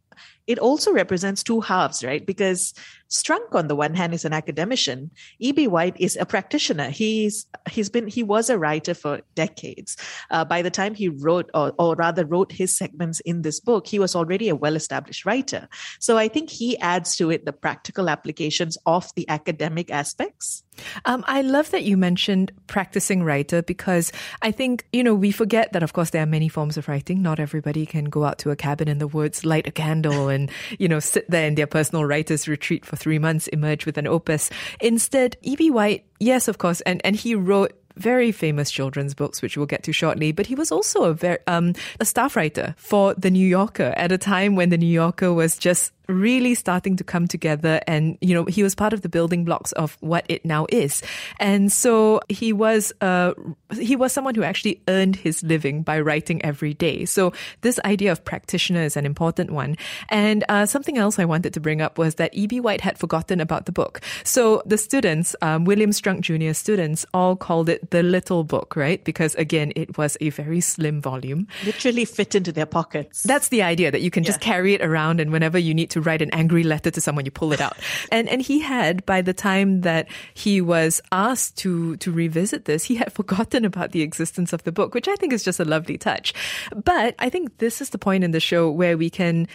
it 0.50 0.58
also 0.58 0.92
represents 0.92 1.44
two 1.44 1.60
halves, 1.60 2.02
right? 2.02 2.26
Because 2.26 2.74
Strunk, 3.08 3.54
on 3.54 3.68
the 3.68 3.76
one 3.76 3.94
hand, 3.94 4.14
is 4.14 4.24
an 4.24 4.32
academician. 4.32 5.12
E.B. 5.38 5.68
White 5.68 5.96
is 6.00 6.16
a 6.16 6.26
practitioner. 6.26 6.90
He's 6.90 7.46
he's 7.68 7.88
been 7.88 8.08
he 8.08 8.24
was 8.24 8.50
a 8.50 8.58
writer 8.58 8.94
for 8.94 9.20
decades. 9.36 9.96
Uh, 10.30 10.44
by 10.44 10.62
the 10.62 10.70
time 10.70 10.94
he 10.94 11.08
wrote, 11.08 11.50
or, 11.54 11.72
or 11.78 11.94
rather 11.94 12.24
wrote 12.24 12.50
his 12.50 12.76
segments 12.76 13.20
in 13.20 13.42
this 13.42 13.60
book, 13.60 13.86
he 13.86 13.98
was 13.98 14.14
already 14.14 14.48
a 14.48 14.56
well-established 14.56 15.24
writer. 15.24 15.68
So 15.98 16.16
I 16.18 16.28
think 16.28 16.50
he 16.50 16.78
adds 16.78 17.16
to 17.16 17.30
it 17.30 17.44
the 17.44 17.52
practical 17.52 18.08
applications 18.08 18.78
of 18.86 19.12
the 19.16 19.28
academic 19.28 19.90
aspects. 19.90 20.62
Um, 21.04 21.24
I 21.26 21.42
love 21.42 21.70
that 21.72 21.82
you 21.82 21.96
mentioned 21.96 22.52
practicing 22.66 23.22
writer 23.22 23.60
because 23.60 24.12
I 24.40 24.50
think, 24.50 24.86
you 24.92 25.02
know, 25.02 25.14
we 25.14 25.30
forget 25.32 25.72
that, 25.72 25.82
of 25.82 25.92
course, 25.92 26.10
there 26.10 26.22
are 26.22 26.26
many 26.26 26.48
forms 26.48 26.76
of 26.76 26.88
writing. 26.88 27.20
Not 27.20 27.40
everybody 27.40 27.84
can 27.84 28.06
go 28.06 28.24
out 28.24 28.38
to 28.38 28.50
a 28.50 28.56
cabin 28.56 28.88
in 28.88 28.98
the 28.98 29.08
woods, 29.08 29.44
light 29.44 29.66
a 29.66 29.72
candle, 29.72 30.28
and, 30.28 30.39
you 30.78 30.88
know, 30.88 31.00
sit 31.00 31.28
there 31.28 31.46
in 31.46 31.56
their 31.56 31.66
personal 31.66 32.04
writer's 32.04 32.46
retreat 32.46 32.86
for 32.86 32.96
three 32.96 33.18
months, 33.18 33.48
emerge 33.48 33.84
with 33.84 33.98
an 33.98 34.06
opus. 34.06 34.50
Instead, 34.80 35.36
E.B. 35.42 35.70
White, 35.70 36.06
yes, 36.20 36.46
of 36.46 36.58
course, 36.58 36.80
and, 36.82 37.00
and 37.04 37.16
he 37.16 37.34
wrote 37.34 37.76
very 37.96 38.32
famous 38.32 38.70
children's 38.70 39.14
books, 39.14 39.42
which 39.42 39.56
we'll 39.56 39.66
get 39.66 39.82
to 39.82 39.92
shortly. 39.92 40.32
But 40.32 40.46
he 40.46 40.54
was 40.54 40.72
also 40.72 41.04
a 41.04 41.12
very, 41.12 41.38
um, 41.46 41.74
a 41.98 42.04
staff 42.04 42.36
writer 42.36 42.74
for 42.78 43.14
the 43.14 43.30
New 43.30 43.46
Yorker 43.46 43.92
at 43.96 44.12
a 44.12 44.18
time 44.18 44.56
when 44.56 44.70
the 44.70 44.78
New 44.78 44.86
Yorker 44.86 45.32
was 45.32 45.58
just 45.58 45.92
really 46.10 46.54
starting 46.54 46.96
to 46.96 47.04
come 47.04 47.26
together 47.26 47.80
and 47.86 48.18
you 48.20 48.34
know 48.34 48.44
he 48.44 48.62
was 48.62 48.74
part 48.74 48.92
of 48.92 49.02
the 49.02 49.08
building 49.08 49.44
blocks 49.44 49.72
of 49.72 49.96
what 50.00 50.24
it 50.28 50.44
now 50.44 50.66
is. 50.70 51.02
And 51.38 51.72
so 51.72 52.20
he 52.28 52.52
was 52.52 52.92
uh 53.00 53.34
he 53.78 53.96
was 53.96 54.12
someone 54.12 54.34
who 54.34 54.42
actually 54.42 54.82
earned 54.88 55.16
his 55.16 55.42
living 55.42 55.82
by 55.82 56.00
writing 56.00 56.44
every 56.44 56.74
day. 56.74 57.04
So 57.04 57.32
this 57.60 57.78
idea 57.84 58.12
of 58.12 58.24
practitioner 58.24 58.82
is 58.82 58.96
an 58.96 59.06
important 59.06 59.52
one. 59.52 59.76
And 60.08 60.44
uh, 60.48 60.66
something 60.66 60.98
else 60.98 61.18
i 61.18 61.24
wanted 61.24 61.54
to 61.54 61.60
bring 61.60 61.80
up 61.80 61.98
was 61.98 62.16
that 62.16 62.32
eb 62.36 62.52
white 62.60 62.80
had 62.80 62.98
forgotten 62.98 63.40
about 63.40 63.66
the 63.66 63.72
book. 63.72 64.00
So 64.24 64.62
the 64.66 64.78
students 64.78 65.36
um, 65.42 65.64
william 65.64 65.90
strunk 65.90 66.20
jr 66.22 66.52
students 66.52 67.06
all 67.14 67.36
called 67.36 67.68
it 67.68 67.90
the 67.90 68.02
little 68.02 68.44
book 68.44 68.76
right? 68.76 69.02
Because 69.04 69.34
again 69.36 69.72
it 69.76 69.96
was 69.96 70.16
a 70.20 70.30
very 70.30 70.60
slim 70.60 71.00
volume. 71.00 71.46
Literally 71.64 72.04
fit 72.04 72.34
into 72.34 72.52
their 72.52 72.66
pockets. 72.66 73.22
That's 73.22 73.48
the 73.48 73.62
idea 73.62 73.90
that 73.90 74.02
you 74.02 74.10
can 74.10 74.24
yeah. 74.24 74.28
just 74.28 74.40
carry 74.40 74.74
it 74.74 74.82
around 74.82 75.20
and 75.20 75.30
whenever 75.32 75.58
you 75.58 75.74
need 75.74 75.90
to 75.90 75.99
write 76.00 76.22
an 76.22 76.30
angry 76.32 76.62
letter 76.62 76.90
to 76.90 77.00
someone, 77.00 77.24
you 77.24 77.30
pull 77.30 77.52
it 77.52 77.60
out. 77.60 77.76
And 78.12 78.28
and 78.28 78.42
he 78.42 78.60
had 78.60 79.04
by 79.06 79.22
the 79.22 79.32
time 79.32 79.82
that 79.82 80.08
he 80.34 80.60
was 80.60 81.00
asked 81.12 81.58
to 81.58 81.96
to 81.98 82.10
revisit 82.10 82.64
this, 82.64 82.84
he 82.84 82.96
had 82.96 83.12
forgotten 83.20 83.64
about 83.64 83.92
the 83.92 84.02
existence 84.02 84.52
of 84.52 84.64
the 84.64 84.72
book, 84.72 84.94
which 84.94 85.08
I 85.08 85.16
think 85.16 85.32
is 85.32 85.44
just 85.44 85.60
a 85.60 85.64
lovely 85.64 85.98
touch. 85.98 86.34
But 86.74 87.14
I 87.18 87.28
think 87.30 87.58
this 87.58 87.80
is 87.80 87.90
the 87.90 87.98
point 87.98 88.24
in 88.24 88.30
the 88.30 88.40
show 88.40 88.70
where 88.70 88.96
we 88.96 89.10
can 89.10 89.46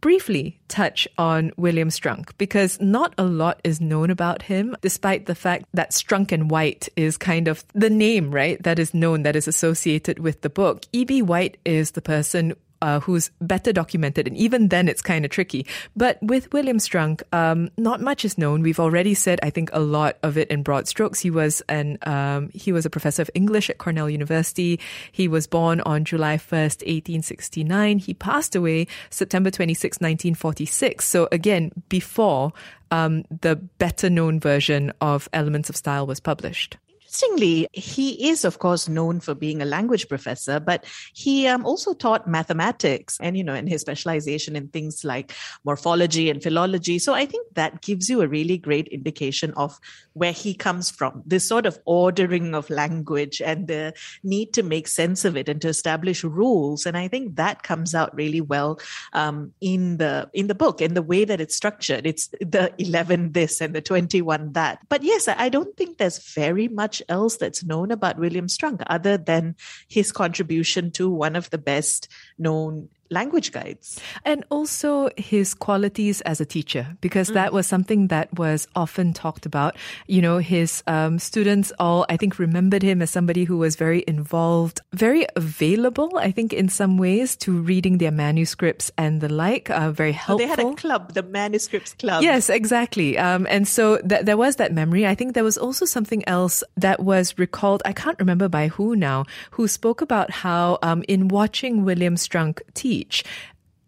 briefly 0.00 0.58
touch 0.68 1.08
on 1.18 1.52
William 1.56 1.88
Strunk 1.88 2.30
because 2.38 2.80
not 2.80 3.14
a 3.18 3.24
lot 3.24 3.60
is 3.64 3.80
known 3.80 4.10
about 4.10 4.42
him, 4.42 4.76
despite 4.80 5.26
the 5.26 5.34
fact 5.34 5.64
that 5.74 5.90
Strunk 5.90 6.32
and 6.32 6.50
White 6.50 6.88
is 6.96 7.16
kind 7.16 7.48
of 7.48 7.64
the 7.74 7.90
name, 7.90 8.30
right, 8.30 8.62
that 8.62 8.78
is 8.78 8.94
known, 8.94 9.22
that 9.22 9.36
is 9.36 9.48
associated 9.48 10.18
with 10.18 10.42
the 10.42 10.50
book. 10.50 10.84
E.B. 10.92 11.22
White 11.22 11.56
is 11.64 11.92
the 11.92 12.02
person 12.02 12.54
uh, 12.82 13.00
who's 13.00 13.30
better 13.40 13.72
documented, 13.72 14.26
and 14.26 14.36
even 14.36 14.68
then 14.68 14.88
it's 14.88 15.02
kind 15.02 15.24
of 15.24 15.30
tricky. 15.30 15.66
But 15.94 16.18
with 16.22 16.52
William 16.52 16.78
Strunk, 16.78 17.22
um, 17.32 17.70
not 17.76 18.00
much 18.00 18.24
is 18.24 18.38
known. 18.38 18.62
We've 18.62 18.80
already 18.80 19.14
said, 19.14 19.40
I 19.42 19.50
think, 19.50 19.70
a 19.72 19.80
lot 19.80 20.18
of 20.22 20.36
it 20.38 20.48
in 20.48 20.62
broad 20.62 20.88
strokes. 20.88 21.20
He 21.20 21.30
was 21.30 21.62
an 21.68 21.98
um, 22.02 22.50
he 22.52 22.72
was 22.72 22.86
a 22.86 22.90
professor 22.90 23.22
of 23.22 23.30
English 23.34 23.70
at 23.70 23.78
Cornell 23.78 24.10
University. 24.10 24.80
He 25.12 25.28
was 25.28 25.46
born 25.46 25.80
on 25.82 26.04
July 26.04 26.38
first, 26.38 26.82
eighteen 26.86 27.22
sixty 27.22 27.64
nine. 27.64 27.98
He 27.98 28.14
passed 28.14 28.54
away 28.54 28.86
September 29.10 29.50
26, 29.50 30.00
nineteen 30.00 30.34
forty 30.34 30.66
six. 30.66 31.06
So 31.06 31.28
again, 31.32 31.72
before 31.88 32.52
um, 32.90 33.24
the 33.40 33.56
better 33.56 34.08
known 34.10 34.40
version 34.40 34.92
of 35.00 35.28
Elements 35.32 35.68
of 35.68 35.76
Style 35.76 36.06
was 36.06 36.20
published 36.20 36.76
Interestingly, 37.06 37.68
he 37.72 38.28
is, 38.28 38.44
of 38.44 38.58
course, 38.58 38.88
known 38.88 39.20
for 39.20 39.34
being 39.34 39.62
a 39.62 39.64
language 39.64 40.08
professor, 40.08 40.58
but 40.58 40.84
he 41.14 41.46
um, 41.46 41.64
also 41.64 41.94
taught 41.94 42.26
mathematics 42.26 43.16
and, 43.20 43.36
you 43.36 43.44
know, 43.44 43.54
in 43.54 43.68
his 43.68 43.80
specialization 43.80 44.56
in 44.56 44.68
things 44.68 45.04
like 45.04 45.32
morphology 45.64 46.28
and 46.28 46.42
philology. 46.42 46.98
So 46.98 47.14
I 47.14 47.24
think 47.24 47.46
that 47.54 47.80
gives 47.80 48.10
you 48.10 48.22
a 48.22 48.28
really 48.28 48.58
great 48.58 48.88
indication 48.88 49.54
of 49.56 49.78
where 50.14 50.32
he 50.32 50.52
comes 50.52 50.90
from 50.90 51.22
this 51.24 51.46
sort 51.46 51.64
of 51.64 51.78
ordering 51.84 52.54
of 52.54 52.68
language 52.70 53.40
and 53.40 53.68
the 53.68 53.94
need 54.24 54.52
to 54.54 54.62
make 54.62 54.88
sense 54.88 55.24
of 55.24 55.36
it 55.36 55.48
and 55.48 55.60
to 55.62 55.68
establish 55.68 56.24
rules. 56.24 56.86
And 56.86 56.96
I 56.96 57.06
think 57.06 57.36
that 57.36 57.62
comes 57.62 57.94
out 57.94 58.14
really 58.16 58.40
well 58.40 58.80
um, 59.12 59.52
in 59.60 59.98
the 59.98 60.28
in 60.32 60.48
the 60.48 60.54
book 60.54 60.80
in 60.80 60.94
the 60.94 61.02
way 61.02 61.24
that 61.24 61.40
it's 61.40 61.54
structured. 61.54 62.06
It's 62.06 62.28
the 62.40 62.72
11 62.78 63.32
this 63.32 63.60
and 63.60 63.74
the 63.74 63.80
21 63.80 64.52
that. 64.54 64.80
But 64.88 65.02
yes, 65.02 65.28
I 65.28 65.48
don't 65.48 65.76
think 65.76 65.98
there's 65.98 66.18
very 66.34 66.68
much 66.68 66.95
much 66.96 67.02
else 67.08 67.36
that's 67.36 67.64
known 67.64 67.90
about 67.90 68.18
William 68.18 68.46
Strunk 68.46 68.82
other 68.86 69.16
than 69.16 69.56
his 69.88 70.12
contribution 70.12 70.90
to 70.92 71.10
one 71.10 71.36
of 71.36 71.50
the 71.50 71.58
best 71.58 72.08
known 72.38 72.88
language 73.08 73.52
guides. 73.52 74.00
And 74.24 74.44
also 74.50 75.10
his 75.16 75.54
qualities 75.54 76.22
as 76.22 76.40
a 76.40 76.44
teacher, 76.44 76.96
because 77.00 77.30
mm. 77.30 77.34
that 77.34 77.52
was 77.52 77.66
something 77.66 78.08
that 78.08 78.36
was 78.36 78.66
often 78.74 79.12
talked 79.12 79.46
about. 79.46 79.76
You 80.08 80.20
know, 80.20 80.38
his 80.38 80.82
um, 80.88 81.20
students 81.20 81.72
all, 81.78 82.04
I 82.08 82.16
think, 82.16 82.40
remembered 82.40 82.82
him 82.82 83.00
as 83.02 83.10
somebody 83.10 83.44
who 83.44 83.58
was 83.58 83.76
very 83.76 84.04
involved, 84.08 84.80
very 84.92 85.24
available, 85.36 86.18
I 86.18 86.32
think, 86.32 86.52
in 86.52 86.68
some 86.68 86.98
ways 86.98 87.36
to 87.36 87.52
reading 87.52 87.98
their 87.98 88.10
manuscripts 88.10 88.90
and 88.98 89.20
the 89.20 89.28
like, 89.28 89.70
uh, 89.70 89.92
very 89.92 90.10
helpful. 90.10 90.44
Oh, 90.44 90.56
they 90.56 90.62
had 90.62 90.72
a 90.72 90.74
club, 90.74 91.14
the 91.14 91.22
Manuscripts 91.22 91.94
Club. 91.94 92.24
Yes, 92.24 92.50
exactly. 92.50 93.16
Um, 93.18 93.46
and 93.48 93.68
so 93.68 93.98
th- 93.98 94.24
there 94.24 94.36
was 94.36 94.56
that 94.56 94.72
memory. 94.72 95.06
I 95.06 95.14
think 95.14 95.34
there 95.34 95.44
was 95.44 95.58
also 95.58 95.84
something 95.84 96.26
else 96.28 96.64
that 96.76 96.98
was 96.98 97.38
recalled, 97.38 97.82
I 97.84 97.92
can't 97.92 98.18
remember 98.18 98.48
by 98.48 98.66
who 98.66 98.96
now, 98.96 99.26
who 99.52 99.68
spoke 99.68 100.00
about 100.00 100.32
how 100.32 100.78
um, 100.82 101.04
in 101.06 101.28
watching 101.28 101.84
William 101.84 102.16
Strunk 102.26 102.60
teach, 102.74 103.24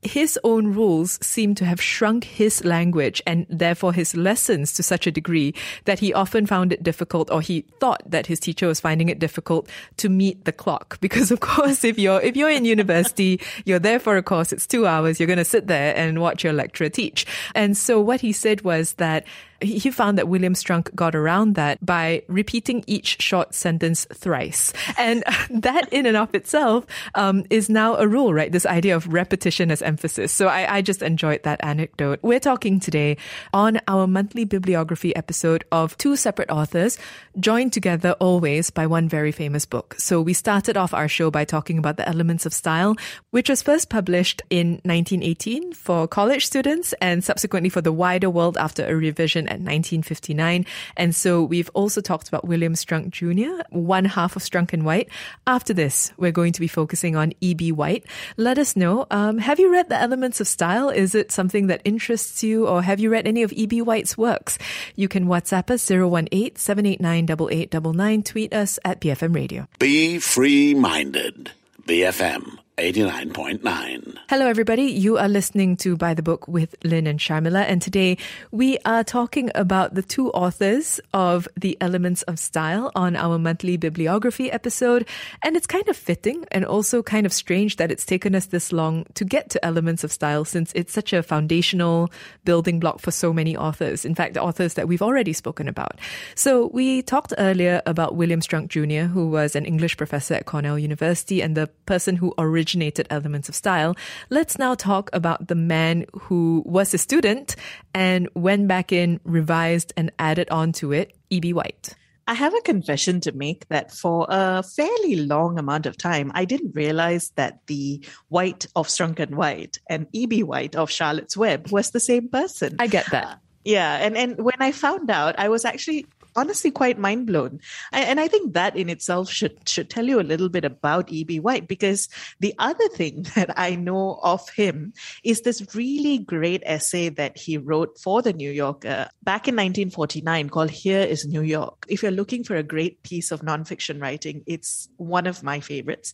his 0.02 0.38
own 0.45 0.73
rules 0.73 1.18
seem 1.21 1.54
to 1.57 1.64
have 1.64 1.80
shrunk 1.80 2.25
his 2.25 2.64
language 2.64 3.21
and 3.26 3.47
therefore 3.49 3.92
his 3.92 4.16
lessons 4.16 4.73
to 4.75 4.83
such 4.83 5.07
a 5.07 5.11
degree 5.11 5.54
that 5.87 5.99
he 5.99 6.14
often 6.14 6.47
found 6.47 6.73
it 6.73 6.83
difficult 6.83 7.30
or 7.30 7.40
he 7.40 7.64
thought 7.80 8.02
that 8.09 8.26
his 8.26 8.38
teacher 8.38 8.68
was 8.68 8.78
finding 8.78 9.09
it 9.09 9.18
difficult 9.18 9.68
to 9.97 10.09
meet 10.09 10.45
the 10.45 10.52
clock. 10.52 10.99
Because 11.09 11.30
of 11.30 11.40
course 11.40 11.85
if 11.85 11.99
you're 11.99 12.21
if 12.21 12.37
you're 12.37 12.50
in 12.50 12.64
university 12.64 13.40
you're 13.64 13.78
there 13.78 13.99
for 13.99 14.16
a 14.16 14.23
course 14.23 14.52
it's 14.52 14.66
2 14.66 14.87
hours 14.87 15.18
you're 15.18 15.26
going 15.26 15.38
to 15.38 15.45
sit 15.45 15.66
there 15.66 15.97
and 15.97 16.21
watch 16.21 16.45
your 16.45 16.52
lecturer 16.52 16.90
teach. 16.90 17.26
And 17.54 17.76
so 17.76 17.99
what 18.00 18.21
he 18.21 18.33
said 18.33 18.61
was 18.62 18.92
that 18.95 19.25
he 19.61 19.91
found 19.91 20.19
that 20.19 20.29
William 20.29 20.55
Strunk 20.55 20.95
got 20.95 21.15
around 21.15 21.55
that 21.57 21.85
by 21.85 22.23
repeating 22.29 22.85
each 22.87 23.21
short 23.21 23.55
sentence 23.55 24.07
thrice. 24.15 24.73
And 24.97 25.25
that 25.50 25.93
in 25.93 26.07
and 26.07 26.17
of 26.17 26.35
itself 26.35 26.87
um, 27.15 27.45
is 27.50 27.69
now 27.69 27.97
a 27.97 28.07
rule, 28.07 28.33
right? 28.33 28.53
This 28.53 28.67
idea 28.67 28.95
of 28.95 29.12
repetition 29.12 29.71
as 29.71 29.83
emphasis. 29.83 30.33
So 30.33 30.49
I, 30.49 30.77
I 30.77 30.83
just 30.83 31.03
enjoyed 31.03 31.43
that 31.43 31.62
anecdote. 31.65 32.21
We're 32.23 32.41
talking 32.41 32.79
today 32.79 33.17
on 33.53 33.81
our 33.88 34.07
monthly 34.07 34.45
bibliography 34.45 35.15
episode 35.17 35.65
of 35.73 35.97
two 35.99 36.17
separate 36.17 36.50
authors, 36.50 36.99
joined 37.41 37.73
together 37.73 38.12
always 38.21 38.71
by 38.71 38.87
one 38.87 39.09
very 39.09 39.33
famous 39.33 39.67
book. 39.67 39.95
So 39.99 40.21
we 40.21 40.35
started 40.35 40.77
off 40.77 40.95
our 40.95 41.09
show 41.09 41.31
by 41.31 41.45
talking 41.45 41.79
about 41.79 41.97
The 41.97 42.09
Elements 42.09 42.47
of 42.47 42.55
Style, 42.55 42.97
which 43.31 43.49
was 43.49 43.62
first 43.62 43.88
published 43.88 44.43
in 44.50 44.81
1918 44.85 45.73
for 45.73 46.07
college 46.07 46.47
students 46.47 46.93
and 47.00 47.25
subsequently 47.25 47.71
for 47.71 47.81
the 47.81 47.93
wider 47.93 48.31
world 48.31 48.57
after 48.57 48.87
a 48.87 48.95
revision 48.95 49.48
at 49.49 49.61
1959. 49.61 50.67
And 50.97 51.14
so 51.14 51.43
we've 51.43 51.71
also 51.75 52.00
talked 52.00 52.28
about 52.28 52.47
William 52.47 52.75
Strunk 52.75 53.11
Jr., 53.11 53.62
one 53.71 54.05
half 54.05 54.37
of 54.37 54.43
Strunk 54.43 54.73
and 54.73 54.85
White. 54.85 55.09
After 55.47 55.75
this, 55.75 56.12
we're 56.17 56.33
going 56.33 56.52
to 56.52 56.61
be 56.61 56.69
focusing 56.69 57.17
on 57.17 57.33
E.B. 57.40 57.73
White. 57.73 58.05
Let 58.37 58.59
us 58.59 58.76
know, 58.76 59.07
um, 59.11 59.38
have 59.38 59.59
you 59.59 59.73
read 59.73 59.88
The 59.88 59.97
Elements 59.97 60.40
of 60.40 60.49
Style? 60.49 60.88
Is 60.88 61.14
it 61.14 61.33
something 61.33 61.67
that 61.69 61.81
interests 61.85 62.43
you 62.43 62.67
or 62.67 62.83
have 62.83 63.00
you 63.00 63.11
read 63.11 63.26
any 63.26 63.43
of 63.43 63.52
E.B. 63.52 63.83
White's 63.83 64.17
works? 64.17 64.59
You 64.95 65.09
can 65.09 65.26
WhatsApp 65.26 65.71
us 65.71 65.90
018 65.90 66.57
789 66.57 67.25
8899. 67.25 68.23
Tweet 68.23 68.52
us 68.52 68.78
at 68.85 69.00
BFM 69.00 69.35
Radio. 69.35 69.67
Be 69.78 70.19
free 70.19 70.75
minded. 70.75 71.50
BFM 71.87 72.59
89.9. 72.79 74.19
Hello, 74.31 74.47
everybody. 74.47 74.85
You 74.85 75.19
are 75.19 75.29
listening 75.29 75.77
to 75.79 75.97
By 75.97 76.15
the 76.15 76.23
Book 76.23 76.47
with 76.47 76.77
Lynn 76.85 77.09
and 77.09 77.19
Sharmila. 77.19 77.65
And 77.67 77.83
today 77.83 78.19
we 78.53 78.79
are 78.85 79.03
talking 79.03 79.51
about 79.57 79.95
the 79.95 80.03
two 80.03 80.31
authors 80.31 81.01
of 81.13 81.49
The 81.57 81.77
Elements 81.81 82.23
of 82.23 82.39
Style 82.39 82.93
on 82.95 83.17
our 83.17 83.37
monthly 83.37 83.77
bibliography 83.79 84.53
episode. 84.53 85.09
And 85.43 85.57
it's 85.57 85.67
kind 85.67 85.89
of 85.89 85.97
fitting 85.97 86.45
and 86.53 86.65
also 86.65 87.03
kind 87.03 87.27
of 87.27 87.33
strange 87.33 87.77
that 87.77 87.91
it's 87.91 88.07
taken 88.07 88.37
us 88.37 88.47
this 88.47 88.73
long 88.73 89.07
to 89.15 89.25
get 89.25 89.51
to 89.51 89.65
Elements 89.65 90.05
of 90.05 90.13
Style 90.13 90.45
since 90.45 90.71
it's 90.77 90.93
such 90.93 91.13
a 91.13 91.25
foundational 91.25 92.13
building 92.45 92.79
block 92.79 93.01
for 93.01 93.11
so 93.11 93.33
many 93.33 93.57
authors. 93.57 94.05
In 94.05 94.15
fact, 94.15 94.35
the 94.35 94.43
authors 94.43 94.75
that 94.75 94.87
we've 94.87 95.03
already 95.03 95.33
spoken 95.33 95.67
about. 95.67 95.99
So 96.37 96.69
we 96.69 97.03
talked 97.03 97.35
earlier 97.39 97.83
about 97.87 98.15
William 98.15 98.41
Strunk 98.41 98.69
Jr., 98.69 99.11
who 99.13 99.29
was 99.29 99.57
an 99.57 99.65
English 99.65 99.97
professor 99.97 100.35
at 100.35 100.47
Cornell 100.47 100.79
University 100.79 101.43
and 101.43 101.57
the 101.57 101.67
person 101.85 102.15
who 102.15 102.35
originally 102.39 102.68
originated 102.69 103.07
elements 103.09 103.49
of 103.49 103.55
style. 103.55 103.97
Let's 104.29 104.59
now 104.59 104.75
talk 104.75 105.09
about 105.15 105.49
the 105.49 105.55
man 105.55 106.05
who 106.13 106.63
was 106.67 106.93
a 106.93 106.99
student 106.99 107.57
and 107.95 108.29
went 108.35 108.69
back 108.69 108.93
in, 108.93 109.21
revised, 109.25 109.93
and 109.97 110.13
added 110.19 110.51
on 110.51 110.73
to 110.73 110.93
it, 110.93 111.17
E.B. 111.31 111.55
White. 111.55 111.95
I 112.27 112.35
have 112.35 112.53
a 112.53 112.61
confession 112.61 113.23
to 113.23 113.33
make 113.33 113.67
that 113.69 113.91
for 113.91 114.27
a 114.29 114.63
fairly 114.63 115.17
long 115.17 115.59
amount 115.59 115.87
of 115.87 115.97
time, 115.97 116.31
I 116.35 116.45
didn't 116.45 116.75
realize 116.75 117.33
that 117.37 117.61
the 117.69 118.05
White 118.29 118.67
of 118.77 118.89
Strunk 118.89 119.19
and 119.19 119.35
White 119.35 119.79
and 119.89 120.07
E.B. 120.13 120.43
White 120.43 120.77
of 120.77 120.91
Charlotte's 120.91 121.39
Web 121.39 121.71
was 121.71 121.91
the 121.91 122.01
same 122.01 122.29
person. 122.29 122.77
I 122.79 122.87
get 122.87 123.11
that. 123.13 123.25
Uh, 123.25 123.35
yeah, 123.65 123.97
and 123.97 124.17
and 124.17 124.39
when 124.39 124.61
I 124.61 124.73
found 124.73 125.11
out, 125.11 125.39
I 125.39 125.49
was 125.49 125.65
actually 125.65 126.07
honestly 126.38 126.71
quite 126.71 126.99
mind 126.99 127.26
blown. 127.26 127.61
And 127.92 128.21
I 128.21 128.28
think 128.28 128.54
that 128.54 128.76
in 128.76 128.88
itself 128.88 129.28
should 129.30 129.68
should 129.68 129.90
tell 129.90 130.07
you 130.07 130.21
a 130.21 130.30
little 130.30 130.49
bit 130.49 130.64
about 130.64 131.11
E.B. 131.11 131.40
White 131.40 131.68
because 131.68 132.09
the 132.40 132.54
other 132.59 132.88
thing 132.88 133.26
that 133.35 133.59
I 133.59 133.75
know 133.75 134.21
of 134.23 134.49
him 134.50 134.92
is 135.25 135.42
this 135.42 135.75
really 135.75 136.18
great 136.18 136.62
essay 136.64 137.09
that 137.11 137.37
he 137.37 137.59
wrote 137.59 137.99
for 137.99 138.23
the 138.23 138.33
New 138.33 138.50
Yorker 138.50 139.09
back 139.23 139.49
in 139.49 139.57
1949 139.57 140.50
called 140.50 140.71
Here 140.71 141.00
is 141.00 141.26
New 141.26 141.42
York. 141.42 141.85
If 141.88 142.02
you're 142.02 142.12
looking 142.12 142.45
for 142.45 142.57
a 142.57 142.62
great 142.62 143.02
piece 143.02 143.33
of 143.33 143.40
nonfiction 143.40 144.00
writing, 144.00 144.45
it's 144.47 144.88
one 144.97 145.26
of 145.26 145.42
my 145.42 145.61
favorites. 145.61 146.12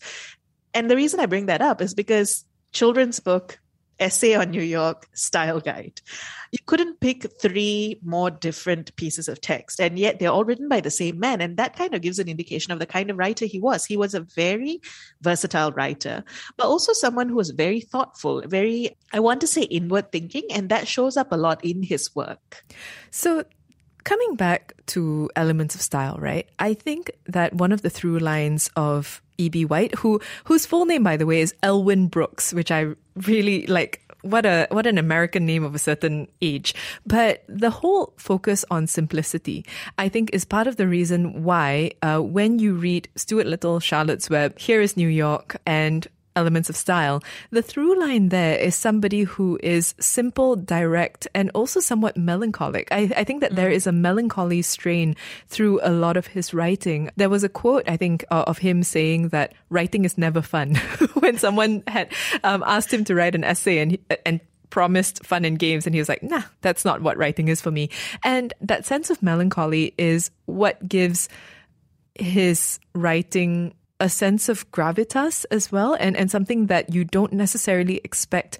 And 0.72 0.90
the 0.90 0.96
reason 0.96 1.20
I 1.20 1.26
bring 1.26 1.46
that 1.46 1.62
up 1.62 1.80
is 1.80 1.94
because 1.94 2.44
children's 2.72 3.20
book 3.20 3.60
essay 3.98 4.34
on 4.34 4.50
New 4.50 4.62
York 4.62 5.06
style 5.14 5.60
guide. 5.60 6.00
You 6.52 6.58
couldn't 6.66 7.00
pick 7.00 7.26
three 7.40 7.98
more 8.02 8.30
different 8.30 8.94
pieces 8.96 9.28
of 9.28 9.40
text, 9.40 9.80
and 9.80 9.98
yet 9.98 10.18
they're 10.18 10.30
all 10.30 10.44
written 10.44 10.68
by 10.68 10.80
the 10.80 10.90
same 10.90 11.18
man. 11.18 11.40
And 11.40 11.56
that 11.56 11.76
kind 11.76 11.94
of 11.94 12.02
gives 12.02 12.18
an 12.18 12.28
indication 12.28 12.72
of 12.72 12.78
the 12.78 12.86
kind 12.86 13.10
of 13.10 13.18
writer 13.18 13.46
he 13.46 13.60
was. 13.60 13.84
He 13.84 13.96
was 13.96 14.14
a 14.14 14.20
very 14.20 14.80
versatile 15.20 15.72
writer, 15.72 16.24
but 16.56 16.66
also 16.66 16.92
someone 16.92 17.28
who 17.28 17.36
was 17.36 17.50
very 17.50 17.80
thoughtful, 17.80 18.42
very, 18.46 18.96
I 19.12 19.20
want 19.20 19.40
to 19.40 19.46
say, 19.46 19.62
inward 19.62 20.12
thinking, 20.12 20.44
and 20.50 20.68
that 20.68 20.88
shows 20.88 21.16
up 21.16 21.32
a 21.32 21.36
lot 21.36 21.64
in 21.64 21.82
his 21.82 22.14
work. 22.14 22.64
So, 23.10 23.44
coming 24.04 24.37
back 24.37 24.75
to 24.87 25.30
elements 25.34 25.75
of 25.75 25.82
style, 25.82 26.16
right? 26.18 26.49
I 26.58 26.75
think 26.75 27.11
that 27.26 27.54
one 27.54 27.73
of 27.73 27.82
the 27.82 27.90
through 27.90 28.18
lines 28.18 28.70
of 28.76 29.20
E.B. 29.38 29.64
White, 29.64 29.94
who 29.96 30.20
whose 30.44 30.66
full 30.66 30.87
name, 30.87 31.02
by 31.02 31.16
the 31.16 31.26
way, 31.26 31.40
is 31.40 31.54
Elwyn 31.62 32.08
Brooks, 32.08 32.52
which 32.52 32.70
I 32.70 32.94
really 33.16 33.66
like. 33.66 34.00
What 34.23 34.46
a 34.46 34.66
what 34.70 34.87
an 34.87 34.96
American 34.96 35.44
name 35.44 35.64
of 35.64 35.75
a 35.75 35.78
certain 35.78 36.28
age. 36.40 36.75
But 37.04 37.44
the 37.46 37.68
whole 37.68 38.14
focus 38.16 38.64
on 38.70 38.87
simplicity, 38.87 39.66
I 39.99 40.08
think, 40.08 40.30
is 40.32 40.46
part 40.46 40.66
of 40.66 40.76
the 40.76 40.88
reason 40.88 41.44
why 41.44 41.92
uh, 42.00 42.20
when 42.20 42.58
you 42.58 42.75
read 42.75 43.08
Stuart 43.16 43.46
Little, 43.46 43.80
Charlotte's 43.80 44.30
Web, 44.30 44.58
Here 44.58 44.80
is 44.80 44.96
New 44.96 45.08
York, 45.08 45.61
and 45.66 46.08
elements 46.36 46.68
of 46.68 46.76
style. 46.76 47.22
The 47.50 47.62
through 47.62 47.98
line 48.00 48.28
there 48.28 48.56
is 48.56 48.74
somebody 48.74 49.22
who 49.22 49.58
is 49.62 49.94
simple, 50.00 50.56
direct, 50.56 51.28
and 51.34 51.50
also 51.54 51.80
somewhat 51.80 52.16
melancholic. 52.16 52.88
I, 52.90 53.10
I 53.16 53.24
think 53.24 53.40
that 53.40 53.52
mm. 53.52 53.56
there 53.56 53.70
is 53.70 53.86
a 53.86 53.92
melancholy 53.92 54.62
strain 54.62 55.16
through 55.48 55.80
a 55.82 55.90
lot 55.90 56.16
of 56.16 56.26
his 56.26 56.52
writing. 56.52 57.10
There 57.16 57.30
was 57.30 57.44
a 57.44 57.48
quote, 57.48 57.88
I 57.88 57.96
think, 57.96 58.24
uh, 58.30 58.44
of 58.46 58.58
him 58.58 58.82
saying 58.82 59.28
that 59.28 59.54
writing 59.70 60.04
is 60.04 60.18
never 60.18 60.42
fun. 60.42 60.74
when 61.14 61.38
someone 61.38 61.82
had 61.86 62.12
um, 62.42 62.62
asked 62.66 62.92
him 62.92 63.04
to 63.04 63.14
write 63.14 63.34
an 63.34 63.44
essay 63.44 63.78
and, 63.78 63.98
and 64.26 64.40
promised 64.70 65.24
fun 65.24 65.44
and 65.44 65.60
games 65.60 65.86
and 65.86 65.94
he 65.94 66.00
was 66.00 66.08
like 66.08 66.20
nah 66.20 66.42
that's 66.60 66.84
not 66.84 67.00
what 67.00 67.16
writing 67.16 67.46
is 67.46 67.60
for 67.60 67.70
me 67.70 67.88
and 68.24 68.52
that 68.60 68.84
sense 68.84 69.08
of 69.08 69.22
melancholy 69.22 69.94
is 69.98 70.32
what 70.46 70.88
gives 70.88 71.28
his 72.16 72.80
writing 72.92 73.72
a 74.04 74.08
sense 74.11 74.50
of 74.50 74.70
gravitas 74.70 75.46
as 75.50 75.73
well 75.73 75.96
and, 75.99 76.14
and 76.14 76.30
something 76.30 76.66
that 76.66 76.92
you 76.92 77.06
don't 77.06 77.32
necessarily 77.32 78.02
expect 78.04 78.58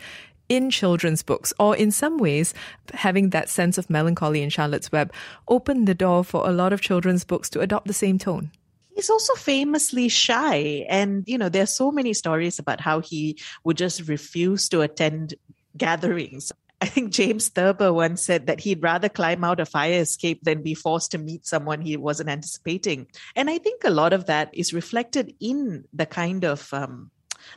in 0.49 0.71
children's 0.71 1.23
books, 1.23 1.53
or 1.59 1.77
in 1.77 1.91
some 1.91 2.17
ways, 2.17 2.55
having 2.95 3.29
that 3.31 3.51
sense 3.51 3.77
of 3.77 3.91
melancholy 3.91 4.43
in 4.43 4.49
Charlotte's 4.49 4.91
Web 4.91 5.13
opened 5.49 5.87
the 5.87 5.95
door 5.95 6.25
for 6.25 6.49
a 6.49 6.53
lot 6.53 6.73
of 6.73 6.81
children's 6.81 7.25
books 7.25 7.51
to 7.51 7.61
adopt 7.61 7.87
the 7.87 7.93
same 7.93 8.19
tone. 8.19 8.51
He's 8.95 9.11
also 9.11 9.35
famously 9.35 10.09
shy. 10.09 10.87
And, 10.89 11.25
you 11.27 11.37
know, 11.37 11.51
there 11.51 11.65
are 11.65 11.67
so 11.67 11.91
many 11.91 12.15
stories 12.15 12.59
about 12.59 12.81
how 12.81 13.01
he 13.01 13.39
would 13.65 13.77
just 13.77 14.09
refuse 14.09 14.69
to 14.71 14.81
attend 14.81 15.35
gatherings. 15.77 16.53
I 16.95 17.01
think 17.03 17.13
James 17.13 17.49
Thurber 17.49 17.93
once 17.93 18.23
said 18.23 18.47
that 18.47 18.61
he'd 18.61 18.81
rather 18.81 19.09
climb 19.09 19.43
out 19.43 19.59
a 19.59 19.67
fire 19.67 20.03
escape 20.03 20.45
than 20.45 20.63
be 20.63 20.75
forced 20.75 21.11
to 21.11 21.19
meet 21.19 21.45
someone 21.45 21.81
he 21.81 21.97
wasn't 21.97 22.29
anticipating. 22.29 23.09
And 23.35 23.51
I 23.51 23.59
think 23.59 23.83
a 23.83 23.91
lot 23.91 24.13
of 24.13 24.27
that 24.27 24.51
is 24.53 24.73
reflected 24.73 25.35
in 25.41 25.87
the 25.93 26.07
kind 26.07 26.45
of 26.45 26.73
um, 26.73 27.11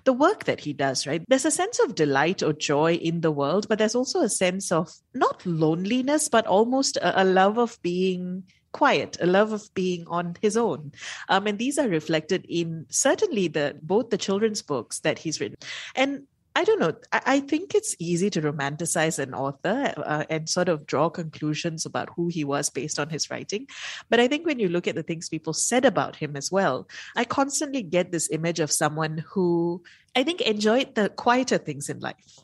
the 0.06 0.14
work 0.14 0.46
that 0.46 0.62
he 0.62 0.74
does, 0.74 1.06
right? 1.06 1.24
There's 1.28 1.46
a 1.46 1.52
sense 1.52 1.78
of 1.78 1.94
delight 1.94 2.42
or 2.42 2.52
joy 2.52 2.96
in 2.96 3.22
the 3.22 3.30
world, 3.30 3.68
but 3.70 3.78
there's 3.78 3.94
also 3.94 4.22
a 4.22 4.30
sense 4.30 4.72
of 4.72 4.92
not 5.14 5.46
loneliness, 5.46 6.30
but 6.30 6.48
almost 6.48 6.98
a, 6.98 7.22
a 7.22 7.24
love 7.24 7.60
of 7.60 7.80
being 7.84 8.42
quiet, 8.72 9.18
a 9.22 9.28
love 9.28 9.52
of 9.52 9.72
being 9.76 10.08
on 10.08 10.36
his 10.42 10.58
own. 10.58 10.94
Um, 11.30 11.46
and 11.46 11.60
these 11.60 11.78
are 11.78 11.88
reflected 11.88 12.44
in 12.50 12.88
certainly 12.90 13.50
the 13.50 13.78
both 13.84 14.10
the 14.10 14.18
children's 14.18 14.64
books 14.64 15.02
that 15.02 15.20
he's 15.20 15.40
written. 15.40 15.58
And 15.94 16.24
I 16.58 16.64
don't 16.64 16.80
know. 16.80 16.94
I, 17.12 17.40
think 17.40 17.76
it's 17.76 17.96
easy 18.00 18.32
to 18.32 18.42
romanticize 18.42 19.20
an 19.20 19.36
author 19.36 19.94
uh, 19.96 20.24
and 20.28 20.50
sort 20.50 20.70
of 20.70 20.88
draw 20.88 21.08
conclusions 21.08 21.86
about 21.86 22.10
who 22.16 22.30
he 22.30 22.44
was 22.44 22.72
based 22.72 22.98
on 22.98 23.10
his 23.10 23.30
writing. 23.30 23.68
But 24.10 24.20
I 24.20 24.28
think 24.28 24.48
when 24.48 24.58
you 24.58 24.68
look 24.68 24.88
at 24.88 24.96
the 24.96 25.04
things 25.04 25.30
people 25.30 25.54
said 25.54 25.86
about 25.86 26.16
him 26.16 26.36
as 26.36 26.52
well, 26.52 26.88
I 27.16 27.26
constantly 27.26 27.84
get 27.84 28.12
this 28.12 28.32
image 28.32 28.60
of 28.60 28.72
someone 28.72 29.24
who 29.30 29.84
I 30.16 30.24
think 30.24 30.42
enjoyed 30.42 30.96
the 30.96 31.10
quieter 31.10 31.60
things 31.60 31.90
in 31.90 32.00
life. 32.00 32.42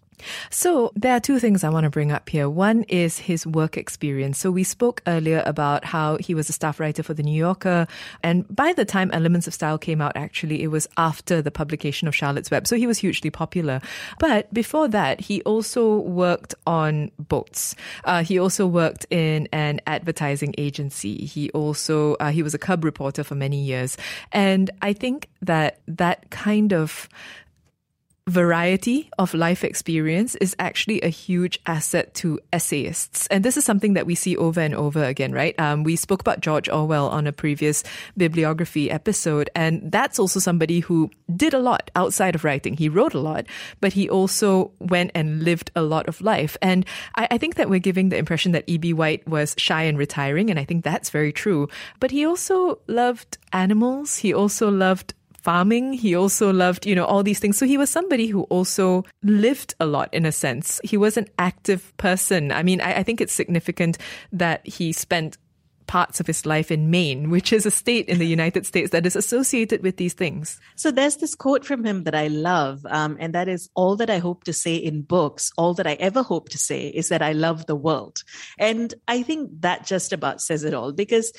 So 0.49 0.91
there 0.95 1.13
are 1.13 1.19
two 1.19 1.39
things 1.39 1.63
I 1.63 1.69
want 1.69 1.85
to 1.85 1.89
bring 1.89 2.11
up 2.11 2.29
here. 2.29 2.49
One 2.49 2.83
is 2.83 3.19
his 3.19 3.45
work 3.45 3.77
experience. 3.77 4.37
So 4.37 4.51
we 4.51 4.63
spoke 4.63 5.01
earlier 5.07 5.43
about 5.45 5.85
how 5.85 6.17
he 6.17 6.35
was 6.35 6.49
a 6.49 6.53
staff 6.53 6.79
writer 6.79 7.03
for 7.03 7.13
the 7.13 7.23
New 7.23 7.37
Yorker. 7.37 7.87
And 8.21 8.45
by 8.53 8.73
the 8.73 8.85
time 8.85 9.11
Elements 9.11 9.47
of 9.47 9.53
Style 9.53 9.77
came 9.77 10.01
out, 10.01 10.13
actually, 10.15 10.63
it 10.63 10.67
was 10.67 10.87
after 10.97 11.41
the 11.41 11.51
publication 11.51 12.07
of 12.07 12.15
Charlotte's 12.15 12.51
Web. 12.51 12.67
So 12.67 12.75
he 12.75 12.87
was 12.87 12.97
hugely 12.97 13.29
popular. 13.29 13.81
But 14.19 14.53
before 14.53 14.87
that, 14.89 15.19
he 15.21 15.41
also 15.43 15.97
worked 15.97 16.55
on 16.65 17.11
boats. 17.19 17.75
Uh, 18.03 18.23
he 18.23 18.39
also 18.39 18.67
worked 18.67 19.05
in 19.09 19.47
an 19.51 19.81
advertising 19.87 20.53
agency. 20.57 21.25
He 21.25 21.49
also, 21.51 22.15
uh, 22.15 22.31
he 22.31 22.43
was 22.43 22.53
a 22.53 22.59
cub 22.59 22.83
reporter 22.83 23.23
for 23.23 23.35
many 23.35 23.61
years. 23.61 23.97
And 24.31 24.69
I 24.81 24.93
think 24.93 25.29
that 25.41 25.79
that 25.87 26.29
kind 26.29 26.73
of 26.73 27.09
variety 28.27 29.09
of 29.19 29.33
life 29.33 29.65
experience 29.65 30.35
is 30.35 30.55
actually 30.57 31.01
a 31.01 31.09
huge 31.09 31.59
asset 31.65 32.13
to 32.13 32.39
essayists. 32.53 33.27
And 33.27 33.43
this 33.43 33.57
is 33.57 33.65
something 33.65 33.95
that 33.95 34.05
we 34.05 34.15
see 34.15 34.37
over 34.37 34.61
and 34.61 34.73
over 34.73 35.03
again, 35.03 35.33
right? 35.33 35.59
Um, 35.59 35.83
we 35.83 35.97
spoke 35.97 36.21
about 36.21 36.39
George 36.39 36.69
Orwell 36.69 37.09
on 37.09 37.27
a 37.27 37.33
previous 37.33 37.83
bibliography 38.15 38.89
episode, 38.89 39.49
and 39.55 39.91
that's 39.91 40.19
also 40.19 40.39
somebody 40.39 40.79
who 40.79 41.11
did 41.35 41.53
a 41.53 41.59
lot 41.59 41.91
outside 41.97 42.33
of 42.33 42.45
writing. 42.45 42.77
He 42.77 42.87
wrote 42.87 43.13
a 43.13 43.19
lot, 43.19 43.45
but 43.81 43.91
he 43.91 44.09
also 44.09 44.71
went 44.79 45.11
and 45.13 45.43
lived 45.43 45.71
a 45.75 45.81
lot 45.81 46.07
of 46.07 46.21
life. 46.21 46.55
And 46.61 46.85
I, 47.15 47.27
I 47.31 47.37
think 47.37 47.55
that 47.55 47.69
we're 47.69 47.79
giving 47.79 48.07
the 48.07 48.17
impression 48.17 48.53
that 48.53 48.63
E.B. 48.67 48.93
White 48.93 49.27
was 49.27 49.53
shy 49.57 49.83
and 49.83 49.97
retiring, 49.97 50.49
and 50.49 50.57
I 50.57 50.63
think 50.63 50.85
that's 50.85 51.09
very 51.09 51.33
true. 51.33 51.67
But 51.99 52.11
he 52.11 52.25
also 52.25 52.79
loved 52.87 53.37
animals. 53.51 54.17
He 54.17 54.33
also 54.33 54.71
loved 54.71 55.13
farming. 55.43 55.93
He 55.93 56.15
also 56.15 56.51
loved, 56.53 56.85
you 56.85 56.95
know, 56.95 57.05
all 57.05 57.21
these 57.21 57.39
things. 57.39 57.57
So 57.57 57.65
he 57.65 57.77
was 57.77 57.89
somebody 57.89 58.27
who 58.27 58.43
also 58.43 59.03
lived 59.21 59.75
a 59.79 59.85
lot 59.85 60.13
in 60.13 60.25
a 60.25 60.31
sense. 60.31 60.79
He 60.83 60.97
was 60.97 61.17
an 61.17 61.27
active 61.37 61.95
person. 61.97 62.51
I 62.51 62.63
mean, 62.63 62.79
I, 62.79 62.99
I 62.99 63.03
think 63.03 63.19
it's 63.19 63.33
significant 63.33 63.97
that 64.31 64.65
he 64.65 64.93
spent 64.93 65.37
parts 65.85 66.21
of 66.21 66.27
his 66.27 66.45
life 66.45 66.71
in 66.71 66.89
Maine, 66.89 67.29
which 67.29 67.51
is 67.51 67.65
a 67.65 67.71
state 67.71 68.07
in 68.07 68.17
the 68.17 68.25
United 68.25 68.65
States 68.65 68.91
that 68.91 69.05
is 69.05 69.17
associated 69.17 69.83
with 69.83 69.97
these 69.97 70.13
things. 70.13 70.59
So 70.75 70.91
there's 70.91 71.17
this 71.17 71.35
quote 71.35 71.65
from 71.65 71.83
him 71.83 72.03
that 72.05 72.15
I 72.15 72.27
love, 72.27 72.85
um, 72.89 73.17
and 73.19 73.35
that 73.35 73.49
is 73.49 73.69
all 73.75 73.97
that 73.97 74.09
I 74.09 74.19
hope 74.19 74.45
to 74.45 74.53
say 74.53 74.75
in 74.75 75.01
books, 75.01 75.51
all 75.57 75.73
that 75.75 75.85
I 75.85 75.93
ever 75.93 76.23
hope 76.23 76.49
to 76.49 76.57
say 76.57 76.87
is 76.87 77.09
that 77.09 77.21
I 77.21 77.33
love 77.33 77.65
the 77.65 77.75
world. 77.75 78.23
And 78.57 78.93
I 79.07 79.23
think 79.23 79.51
that 79.59 79.85
just 79.85 80.13
about 80.13 80.41
says 80.41 80.63
it 80.63 80.73
all 80.73 80.93
because 80.93 81.33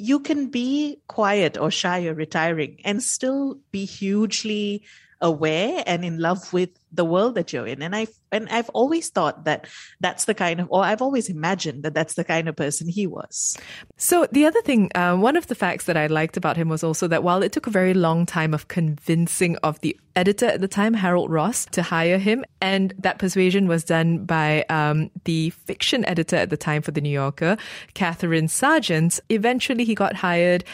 you 0.00 0.20
can 0.20 0.48
be 0.48 0.96
quiet 1.06 1.58
or 1.58 1.70
shy 1.70 2.06
or 2.06 2.14
retiring 2.14 2.80
and 2.84 3.02
still 3.02 3.58
be 3.70 3.84
hugely 3.84 4.82
aware 5.20 5.82
and 5.86 6.04
in 6.04 6.18
love 6.18 6.52
with 6.52 6.70
the 6.92 7.04
world 7.04 7.34
that 7.34 7.52
you're 7.52 7.66
in. 7.66 7.82
And 7.82 7.94
i 7.94 8.06
and 8.32 8.48
i've 8.48 8.68
always 8.70 9.08
thought 9.08 9.44
that 9.44 9.66
that's 10.00 10.24
the 10.24 10.34
kind 10.34 10.60
of 10.60 10.68
or 10.70 10.84
i've 10.84 11.02
always 11.02 11.28
imagined 11.28 11.82
that 11.82 11.94
that's 11.94 12.14
the 12.14 12.24
kind 12.24 12.48
of 12.48 12.56
person 12.56 12.88
he 12.88 13.06
was. 13.06 13.56
So 13.96 14.26
the 14.32 14.46
other 14.46 14.62
thing 14.62 14.90
uh, 14.94 15.16
one 15.16 15.36
of 15.36 15.46
the 15.46 15.54
facts 15.54 15.84
that 15.84 15.96
i 15.96 16.06
liked 16.06 16.36
about 16.36 16.56
him 16.56 16.68
was 16.68 16.82
also 16.82 17.08
that 17.08 17.22
while 17.22 17.42
it 17.42 17.52
took 17.52 17.66
a 17.66 17.70
very 17.70 17.94
long 17.94 18.26
time 18.26 18.54
of 18.54 18.68
convincing 18.68 19.56
of 19.58 19.80
the 19.80 19.98
editor 20.16 20.46
at 20.46 20.60
the 20.60 20.68
time 20.68 20.94
harold 20.94 21.30
ross 21.30 21.66
to 21.66 21.82
hire 21.82 22.18
him 22.18 22.44
and 22.60 22.94
that 22.98 23.18
persuasion 23.18 23.68
was 23.68 23.84
done 23.84 24.24
by 24.24 24.64
um, 24.68 25.10
the 25.24 25.50
fiction 25.50 26.04
editor 26.06 26.36
at 26.36 26.50
the 26.50 26.56
time 26.56 26.82
for 26.82 26.90
the 26.90 27.00
new 27.00 27.10
yorker 27.10 27.56
Katharine 27.94 28.48
Sergeant 28.48 29.20
eventually 29.28 29.84
he 29.84 29.94
got 29.94 30.16
hired 30.16 30.64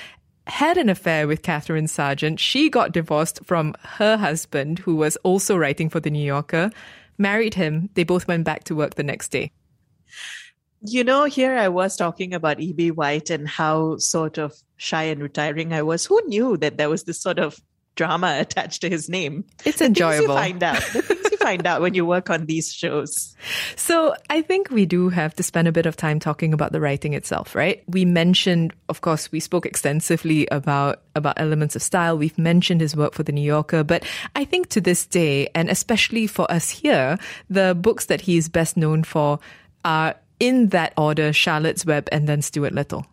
had 0.46 0.76
an 0.76 0.88
affair 0.88 1.26
with 1.26 1.42
Katharine 1.42 1.88
Sergeant. 1.88 2.38
She 2.38 2.70
got 2.70 2.92
divorced 2.92 3.44
from 3.44 3.74
her 3.82 4.16
husband, 4.16 4.80
who 4.80 4.96
was 4.96 5.16
also 5.18 5.56
writing 5.56 5.88
for 5.88 6.00
The 6.00 6.10
New 6.10 6.24
Yorker, 6.24 6.70
married 7.18 7.54
him. 7.54 7.90
They 7.94 8.04
both 8.04 8.28
went 8.28 8.44
back 8.44 8.64
to 8.64 8.74
work 8.74 8.94
the 8.94 9.02
next 9.02 9.28
day. 9.28 9.52
You 10.82 11.02
know, 11.02 11.24
here 11.24 11.56
I 11.56 11.68
was 11.68 11.96
talking 11.96 12.32
about 12.32 12.60
E.B. 12.60 12.92
White 12.92 13.30
and 13.30 13.48
how 13.48 13.96
sort 13.96 14.38
of 14.38 14.54
shy 14.76 15.04
and 15.04 15.22
retiring 15.22 15.72
I 15.72 15.82
was. 15.82 16.06
Who 16.06 16.20
knew 16.26 16.56
that 16.58 16.76
there 16.76 16.90
was 16.90 17.04
this 17.04 17.20
sort 17.20 17.38
of 17.38 17.58
drama 17.96 18.36
attached 18.40 18.82
to 18.82 18.88
his 18.88 19.08
name? 19.08 19.44
It's 19.64 19.80
enjoyable. 19.80 20.34
find 20.34 20.62
out. 20.62 20.82
Find 21.46 21.64
out 21.64 21.80
when 21.80 21.94
you 21.94 22.04
work 22.04 22.28
on 22.28 22.46
these 22.46 22.72
shows. 22.72 23.36
So 23.76 24.16
I 24.28 24.42
think 24.42 24.68
we 24.68 24.84
do 24.84 25.10
have 25.10 25.32
to 25.36 25.44
spend 25.44 25.68
a 25.68 25.72
bit 25.72 25.86
of 25.86 25.96
time 25.96 26.18
talking 26.18 26.52
about 26.52 26.72
the 26.72 26.80
writing 26.80 27.14
itself, 27.14 27.54
right? 27.54 27.84
We 27.86 28.04
mentioned, 28.04 28.74
of 28.88 29.00
course, 29.00 29.30
we 29.30 29.38
spoke 29.38 29.64
extensively 29.64 30.48
about 30.50 31.02
about 31.14 31.38
elements 31.38 31.76
of 31.76 31.82
style. 31.82 32.18
We've 32.18 32.36
mentioned 32.36 32.80
his 32.80 32.96
work 32.96 33.14
for 33.14 33.22
the 33.22 33.30
New 33.30 33.46
Yorker, 33.46 33.84
but 33.84 34.04
I 34.34 34.44
think 34.44 34.70
to 34.70 34.80
this 34.80 35.06
day, 35.06 35.48
and 35.54 35.70
especially 35.70 36.26
for 36.26 36.50
us 36.50 36.68
here, 36.68 37.16
the 37.48 37.76
books 37.76 38.06
that 38.06 38.22
he 38.22 38.36
is 38.36 38.48
best 38.48 38.76
known 38.76 39.04
for 39.04 39.38
are 39.84 40.16
in 40.40 40.70
that 40.70 40.94
order: 40.98 41.32
Charlotte's 41.32 41.86
Web 41.86 42.08
and 42.10 42.28
then 42.28 42.42
Stuart 42.42 42.72
Little. 42.72 43.06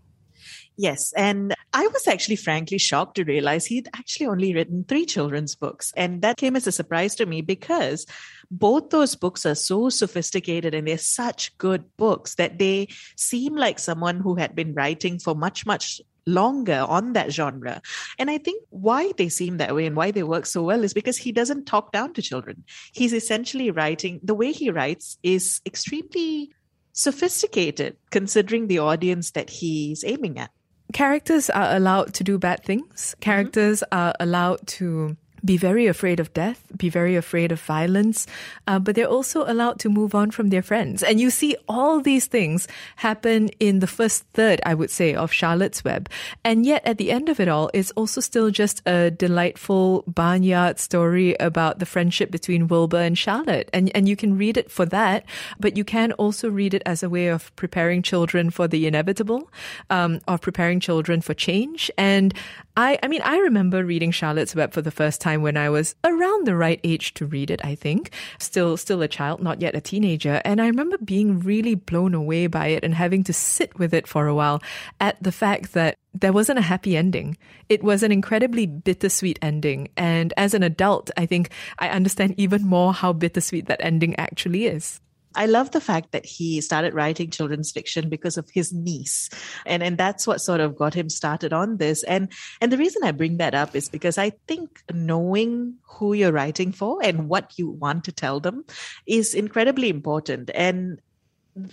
Yes. 0.75 1.13
And 1.15 1.53
I 1.73 1.87
was 1.87 2.07
actually 2.07 2.35
frankly 2.35 2.77
shocked 2.77 3.15
to 3.15 3.23
realize 3.23 3.65
he'd 3.65 3.89
actually 3.95 4.25
only 4.25 4.53
written 4.53 4.83
three 4.83 5.05
children's 5.05 5.55
books. 5.55 5.93
And 5.95 6.21
that 6.23 6.37
came 6.37 6.55
as 6.55 6.65
a 6.65 6.71
surprise 6.71 7.15
to 7.15 7.25
me 7.25 7.41
because 7.41 8.07
both 8.49 8.89
those 8.89 9.15
books 9.15 9.45
are 9.45 9.55
so 9.55 9.89
sophisticated 9.89 10.73
and 10.73 10.87
they're 10.87 10.97
such 10.97 11.55
good 11.57 11.85
books 11.97 12.35
that 12.35 12.57
they 12.57 12.87
seem 13.15 13.55
like 13.55 13.77
someone 13.77 14.19
who 14.19 14.35
had 14.35 14.55
been 14.55 14.73
writing 14.73 15.19
for 15.19 15.35
much, 15.35 15.65
much 15.65 16.01
longer 16.25 16.85
on 16.87 17.13
that 17.13 17.31
genre. 17.31 17.81
And 18.17 18.31
I 18.31 18.37
think 18.37 18.63
why 18.69 19.11
they 19.17 19.29
seem 19.29 19.57
that 19.57 19.75
way 19.75 19.85
and 19.85 19.95
why 19.95 20.11
they 20.11 20.23
work 20.23 20.45
so 20.45 20.63
well 20.63 20.83
is 20.83 20.93
because 20.93 21.17
he 21.17 21.31
doesn't 21.31 21.65
talk 21.65 21.91
down 21.91 22.13
to 22.13 22.21
children. 22.21 22.63
He's 22.93 23.13
essentially 23.13 23.71
writing, 23.71 24.19
the 24.23 24.35
way 24.35 24.51
he 24.51 24.69
writes 24.69 25.17
is 25.21 25.61
extremely 25.65 26.51
sophisticated 26.93 27.97
considering 28.11 28.67
the 28.67 28.79
audience 28.79 29.31
that 29.31 29.49
he's 29.49 30.03
aiming 30.03 30.39
at 30.39 30.51
characters 30.93 31.49
are 31.49 31.75
allowed 31.75 32.13
to 32.15 32.23
do 32.23 32.37
bad 32.37 32.63
things. 32.63 33.15
Characters 33.19 33.83
mm-hmm. 33.91 33.99
are 33.99 34.13
allowed 34.19 34.65
to 34.67 35.17
be 35.43 35.57
very 35.57 35.87
afraid 35.87 36.19
of 36.19 36.33
death, 36.33 36.65
be 36.75 36.89
very 36.89 37.15
afraid 37.15 37.51
of 37.51 37.59
violence, 37.59 38.27
uh, 38.67 38.79
but 38.79 38.95
they're 38.95 39.05
also 39.05 39.43
allowed 39.49 39.79
to 39.79 39.89
move 39.89 40.15
on 40.15 40.31
from 40.31 40.49
their 40.49 40.61
friends. 40.61 41.03
And 41.03 41.19
you 41.19 41.29
see 41.29 41.55
all 41.67 41.99
these 41.99 42.27
things 42.27 42.67
happen 42.97 43.49
in 43.59 43.79
the 43.79 43.87
first 43.87 44.23
third, 44.33 44.61
I 44.65 44.73
would 44.73 44.91
say, 44.91 45.13
of 45.13 45.33
Charlotte's 45.33 45.83
Web. 45.83 46.09
And 46.43 46.65
yet 46.65 46.85
at 46.85 46.97
the 46.97 47.11
end 47.11 47.29
of 47.29 47.39
it 47.39 47.47
all, 47.47 47.69
it's 47.73 47.91
also 47.91 48.21
still 48.21 48.51
just 48.51 48.81
a 48.85 49.11
delightful 49.11 50.03
barnyard 50.07 50.79
story 50.79 51.35
about 51.39 51.79
the 51.79 51.85
friendship 51.85 52.31
between 52.31 52.67
Wilbur 52.67 53.01
and 53.01 53.17
Charlotte. 53.17 53.69
And, 53.73 53.91
and 53.95 54.07
you 54.07 54.15
can 54.15 54.37
read 54.37 54.57
it 54.57 54.71
for 54.71 54.85
that, 54.87 55.25
but 55.59 55.75
you 55.77 55.83
can 55.83 56.11
also 56.13 56.49
read 56.49 56.73
it 56.73 56.83
as 56.85 57.03
a 57.03 57.09
way 57.09 57.27
of 57.27 57.53
preparing 57.55 58.01
children 58.01 58.49
for 58.49 58.67
the 58.67 58.87
inevitable, 58.87 59.51
um, 59.89 60.19
of 60.27 60.41
preparing 60.41 60.79
children 60.79 61.21
for 61.21 61.33
change. 61.33 61.91
And 61.97 62.33
I, 62.75 62.97
I 63.03 63.07
mean, 63.07 63.21
I 63.23 63.37
remember 63.37 63.85
reading 63.85 64.09
Charlotte's 64.09 64.55
Web 64.55 64.73
for 64.73 64.81
the 64.81 64.89
first 64.89 65.21
time 65.21 65.43
when 65.43 65.57
I 65.57 65.69
was 65.69 65.95
around 66.03 66.47
the 66.47 66.55
right 66.55 66.79
age 66.83 67.13
to 67.15 67.25
read 67.25 67.51
it, 67.51 67.63
I 67.63 67.75
think. 67.75 68.11
Still, 68.39 68.77
still 68.77 69.01
a 69.03 69.07
child, 69.07 69.43
not 69.43 69.61
yet 69.61 69.75
a 69.75 69.81
teenager. 69.81 70.41
And 70.43 70.59
I 70.59 70.67
remember 70.67 70.97
being 70.97 71.39
really 71.39 71.75
blown 71.75 72.15
away 72.15 72.47
by 72.47 72.67
it 72.67 72.83
and 72.83 72.95
having 72.95 73.23
to 73.25 73.33
sit 73.33 73.77
with 73.77 73.93
it 73.93 74.07
for 74.07 74.27
a 74.27 74.33
while 74.33 74.61
at 74.99 75.21
the 75.21 75.31
fact 75.31 75.73
that 75.73 75.97
there 76.15 76.33
wasn't 76.33 76.59
a 76.59 76.63
happy 76.63 76.97
ending. 76.97 77.37
It 77.69 77.83
was 77.83 78.01
an 78.01 78.11
incredibly 78.11 78.65
bittersweet 78.65 79.37
ending. 79.41 79.89
And 79.95 80.33
as 80.35 80.55
an 80.55 80.63
adult, 80.63 81.11
I 81.15 81.27
think 81.27 81.49
I 81.77 81.89
understand 81.89 82.33
even 82.37 82.63
more 82.63 82.91
how 82.93 83.13
bittersweet 83.13 83.67
that 83.67 83.81
ending 83.83 84.15
actually 84.15 84.65
is. 84.65 84.99
I 85.35 85.45
love 85.45 85.71
the 85.71 85.81
fact 85.81 86.11
that 86.11 86.25
he 86.25 86.61
started 86.61 86.93
writing 86.93 87.29
children's 87.29 87.71
fiction 87.71 88.09
because 88.09 88.37
of 88.37 88.49
his 88.49 88.71
niece. 88.73 89.29
And 89.65 89.83
and 89.83 89.97
that's 89.97 90.27
what 90.27 90.41
sort 90.41 90.59
of 90.59 90.75
got 90.75 90.93
him 90.93 91.09
started 91.09 91.53
on 91.53 91.77
this. 91.77 92.03
And 92.03 92.31
and 92.61 92.71
the 92.71 92.77
reason 92.77 93.03
I 93.03 93.11
bring 93.11 93.37
that 93.37 93.55
up 93.55 93.75
is 93.75 93.89
because 93.89 94.17
I 94.17 94.31
think 94.47 94.83
knowing 94.91 95.75
who 95.83 96.13
you're 96.13 96.31
writing 96.31 96.71
for 96.71 97.03
and 97.03 97.29
what 97.29 97.57
you 97.57 97.69
want 97.69 98.03
to 98.05 98.11
tell 98.11 98.39
them 98.39 98.65
is 99.05 99.33
incredibly 99.33 99.89
important. 99.89 100.51
And 100.53 100.99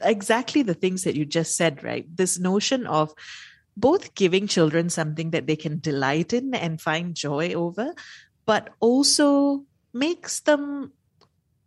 exactly 0.02 0.62
the 0.62 0.74
things 0.74 1.04
that 1.04 1.16
you 1.16 1.24
just 1.24 1.56
said, 1.56 1.82
right? 1.82 2.04
This 2.14 2.38
notion 2.38 2.86
of 2.86 3.14
both 3.76 4.14
giving 4.14 4.46
children 4.46 4.90
something 4.90 5.30
that 5.30 5.46
they 5.46 5.56
can 5.56 5.78
delight 5.80 6.32
in 6.32 6.54
and 6.54 6.80
find 6.80 7.14
joy 7.14 7.54
over, 7.54 7.94
but 8.44 8.70
also 8.80 9.64
makes 9.92 10.40
them 10.40 10.92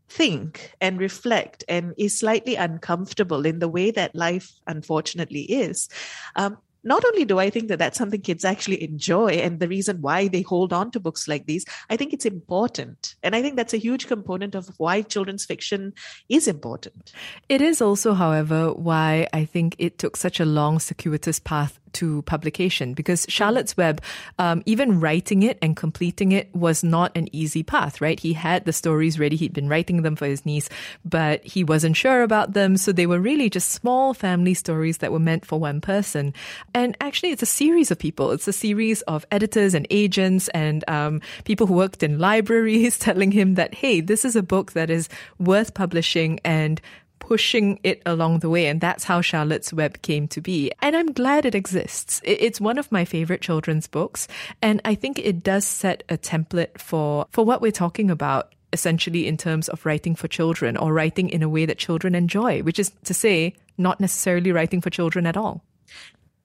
think 0.09 0.73
and 0.81 0.99
reflect 0.99 1.63
and 1.67 1.93
is 1.97 2.19
slightly 2.19 2.55
uncomfortable 2.55 3.45
in 3.45 3.59
the 3.59 3.67
way 3.67 3.91
that 3.91 4.15
life 4.15 4.51
unfortunately 4.67 5.41
is 5.41 5.89
um, 6.35 6.57
not 6.83 7.05
only 7.05 7.25
do 7.25 7.39
I 7.39 7.49
think 7.49 7.69
that 7.69 7.79
that's 7.79 7.97
something 7.97 8.21
kids 8.21 8.43
actually 8.43 8.83
enjoy 8.83 9.29
and 9.29 9.59
the 9.59 9.67
reason 9.67 10.01
why 10.01 10.27
they 10.27 10.41
hold 10.41 10.73
on 10.73 10.91
to 10.91 10.99
books 10.99 11.27
like 11.27 11.45
these, 11.45 11.65
I 11.89 11.97
think 11.97 12.13
it's 12.13 12.25
important. 12.25 13.15
And 13.23 13.35
I 13.35 13.41
think 13.41 13.55
that's 13.55 13.73
a 13.73 13.77
huge 13.77 14.07
component 14.07 14.53
of 14.53 14.69
why 14.77 15.01
children's 15.01 15.45
fiction 15.45 15.93
is 16.27 16.47
important. 16.47 17.13
It 17.47 17.61
is 17.61 17.81
also, 17.81 18.13
however, 18.13 18.73
why 18.73 19.27
I 19.33 19.45
think 19.45 19.75
it 19.79 19.97
took 19.97 20.17
such 20.17 20.39
a 20.39 20.45
long, 20.45 20.79
circuitous 20.79 21.39
path 21.39 21.79
to 21.93 22.21
publication 22.23 22.93
because 22.93 23.25
Charlotte's 23.29 23.77
Web, 23.77 24.01
um, 24.39 24.63
even 24.65 24.99
writing 24.99 25.43
it 25.43 25.57
and 25.61 25.75
completing 25.75 26.31
it 26.31 26.53
was 26.55 26.83
not 26.83 27.15
an 27.15 27.27
easy 27.31 27.63
path, 27.63 28.01
right? 28.01 28.19
He 28.19 28.33
had 28.33 28.65
the 28.65 28.73
stories 28.73 29.19
ready. 29.19 29.35
He'd 29.35 29.53
been 29.53 29.69
writing 29.69 30.01
them 30.01 30.15
for 30.15 30.25
his 30.25 30.45
niece, 30.45 30.69
but 31.05 31.43
he 31.43 31.63
wasn't 31.63 31.97
sure 31.97 32.23
about 32.23 32.53
them. 32.53 32.77
So 32.77 32.91
they 32.91 33.05
were 33.05 33.19
really 33.19 33.49
just 33.49 33.69
small 33.69 34.13
family 34.13 34.53
stories 34.53 34.97
that 34.97 35.11
were 35.11 35.19
meant 35.19 35.45
for 35.45 35.59
one 35.59 35.81
person. 35.81 36.33
And 36.73 36.97
actually, 36.99 37.31
it's 37.31 37.43
a 37.43 37.47
series 37.47 37.91
of 37.91 37.99
people. 37.99 38.31
It's 38.31 38.47
a 38.47 38.53
series 38.53 39.01
of 39.03 39.25
editors 39.31 39.73
and 39.73 39.87
agents 39.89 40.47
and 40.49 40.83
um, 40.87 41.21
people 41.43 41.67
who 41.67 41.73
worked 41.73 42.03
in 42.03 42.19
libraries 42.19 42.99
telling 43.03 43.31
him 43.31 43.55
that, 43.55 43.73
hey, 43.73 44.01
this 44.01 44.25
is 44.25 44.35
a 44.35 44.43
book 44.43 44.73
that 44.73 44.89
is 44.89 45.09
worth 45.39 45.73
publishing 45.73 46.39
and 46.43 46.81
pushing 47.23 47.79
it 47.83 48.01
along 48.05 48.39
the 48.39 48.49
way. 48.49 48.67
And 48.67 48.81
that's 48.81 49.05
how 49.05 49.21
Charlotte's 49.21 49.71
Web 49.71 50.01
came 50.01 50.27
to 50.27 50.41
be. 50.41 50.71
And 50.81 50.95
I'm 50.95 51.13
glad 51.13 51.45
it 51.45 51.55
exists. 51.55 52.21
It's 52.25 52.59
one 52.59 52.77
of 52.77 52.91
my 52.91 53.05
favorite 53.05 53.41
children's 53.41 53.87
books. 53.87 54.27
And 54.61 54.81
I 54.83 54.95
think 54.95 55.17
it 55.19 55.41
does 55.41 55.65
set 55.65 56.03
a 56.09 56.17
template 56.17 56.77
for, 56.77 57.25
for 57.31 57.45
what 57.45 57.61
we're 57.61 57.71
talking 57.71 58.11
about 58.11 58.53
essentially 58.73 59.27
in 59.27 59.37
terms 59.37 59.69
of 59.69 59.85
writing 59.85 60.15
for 60.15 60.27
children 60.27 60.75
or 60.75 60.91
writing 60.91 61.29
in 61.29 61.43
a 61.43 61.49
way 61.49 61.65
that 61.65 61.77
children 61.77 62.15
enjoy, 62.15 62.61
which 62.61 62.79
is 62.79 62.91
to 63.05 63.13
say, 63.13 63.53
not 63.77 64.01
necessarily 64.01 64.51
writing 64.51 64.81
for 64.81 64.89
children 64.89 65.25
at 65.25 65.37
all. 65.37 65.63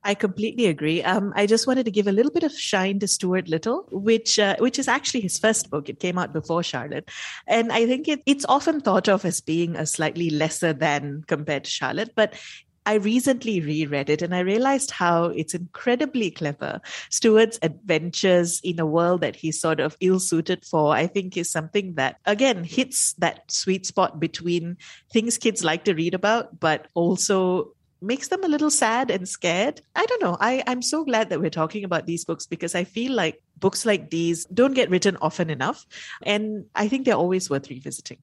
I 0.05 0.15
completely 0.15 0.67
agree. 0.67 1.03
Um, 1.03 1.33
I 1.35 1.47
just 1.47 1.67
wanted 1.67 1.85
to 1.85 1.91
give 1.91 2.07
a 2.07 2.13
little 2.13 2.31
bit 2.31 2.45
of 2.45 2.53
shine 2.53 2.99
to 3.01 3.09
Stuart 3.09 3.49
Little, 3.49 3.87
which 3.91 4.39
uh, 4.39 4.57
which 4.59 4.79
is 4.79 4.89
actually 4.89 5.21
his 5.21 5.39
first 5.39 5.71
book. 5.71 5.89
It 5.89 5.99
came 5.99 6.19
out 6.19 6.33
before 6.33 6.63
Charlotte, 6.63 7.11
and 7.47 7.73
I 7.73 7.85
think 7.85 8.07
it, 8.09 8.23
it's 8.25 8.47
often 8.49 8.81
thought 8.81 9.09
of 9.09 9.25
as 9.25 9.41
being 9.41 9.77
a 9.77 9.87
slightly 9.87 10.31
lesser 10.31 10.73
than 10.73 11.25
compared 11.27 11.65
to 11.65 11.71
Charlotte, 11.71 12.13
but 12.15 12.35
I 12.87 12.95
recently 12.95 13.61
reread 13.61 14.09
it 14.09 14.23
and 14.23 14.35
I 14.35 14.39
realized 14.39 14.93
how 14.93 15.25
it's 15.25 15.53
incredibly 15.53 16.31
clever. 16.31 16.81
Stuart's 17.11 17.59
adventures 17.61 18.63
in 18.65 18.81
a 18.81 18.87
world 18.87 19.21
that 19.21 19.37
he's 19.37 19.61
sort 19.61 19.79
of 19.79 19.95
ill 20.01 20.19
suited 20.19 20.65
for, 20.65 20.95
I 20.95 21.07
think 21.07 21.37
is 21.37 21.51
something 21.51 21.97
that, 21.97 22.17
again, 22.25 22.65
hits 22.65 23.13
that 23.19 23.53
sweet 23.53 23.85
spot 23.85 24.19
between 24.19 24.79
things 25.13 25.37
kids 25.37 25.63
like 25.63 25.85
to 25.85 25.93
read 25.93 26.15
about, 26.15 26.61
but 26.61 26.89
also 26.95 27.75
makes 28.01 28.29
them 28.29 28.45
a 28.45 28.49
little 28.49 28.71
sad 28.71 29.11
and 29.11 29.29
scared. 29.29 29.81
I 29.95 30.07
don't 30.07 30.23
know. 30.23 30.37
I, 30.41 30.63
I'm 30.67 30.83
so 30.83 31.05
glad 31.05 31.31
that 31.31 31.41
we're 31.41 31.51
talking 31.51 31.85
about 31.85 32.07
these 32.07 32.25
books 32.25 32.47
because 32.47 32.75
I 32.75 32.85
feel 32.85 33.13
like 33.13 33.43
books 33.59 33.85
like 33.85 34.11
these 34.11 34.45
don't 34.47 34.75
get 34.75 34.91
written 34.91 35.17
often 35.21 35.51
enough. 35.51 35.87
And 36.23 36.67
I 36.75 36.89
think 36.89 37.05
they're 37.05 37.15
always 37.15 37.51
worth 37.51 37.71
revisiting. 37.71 38.19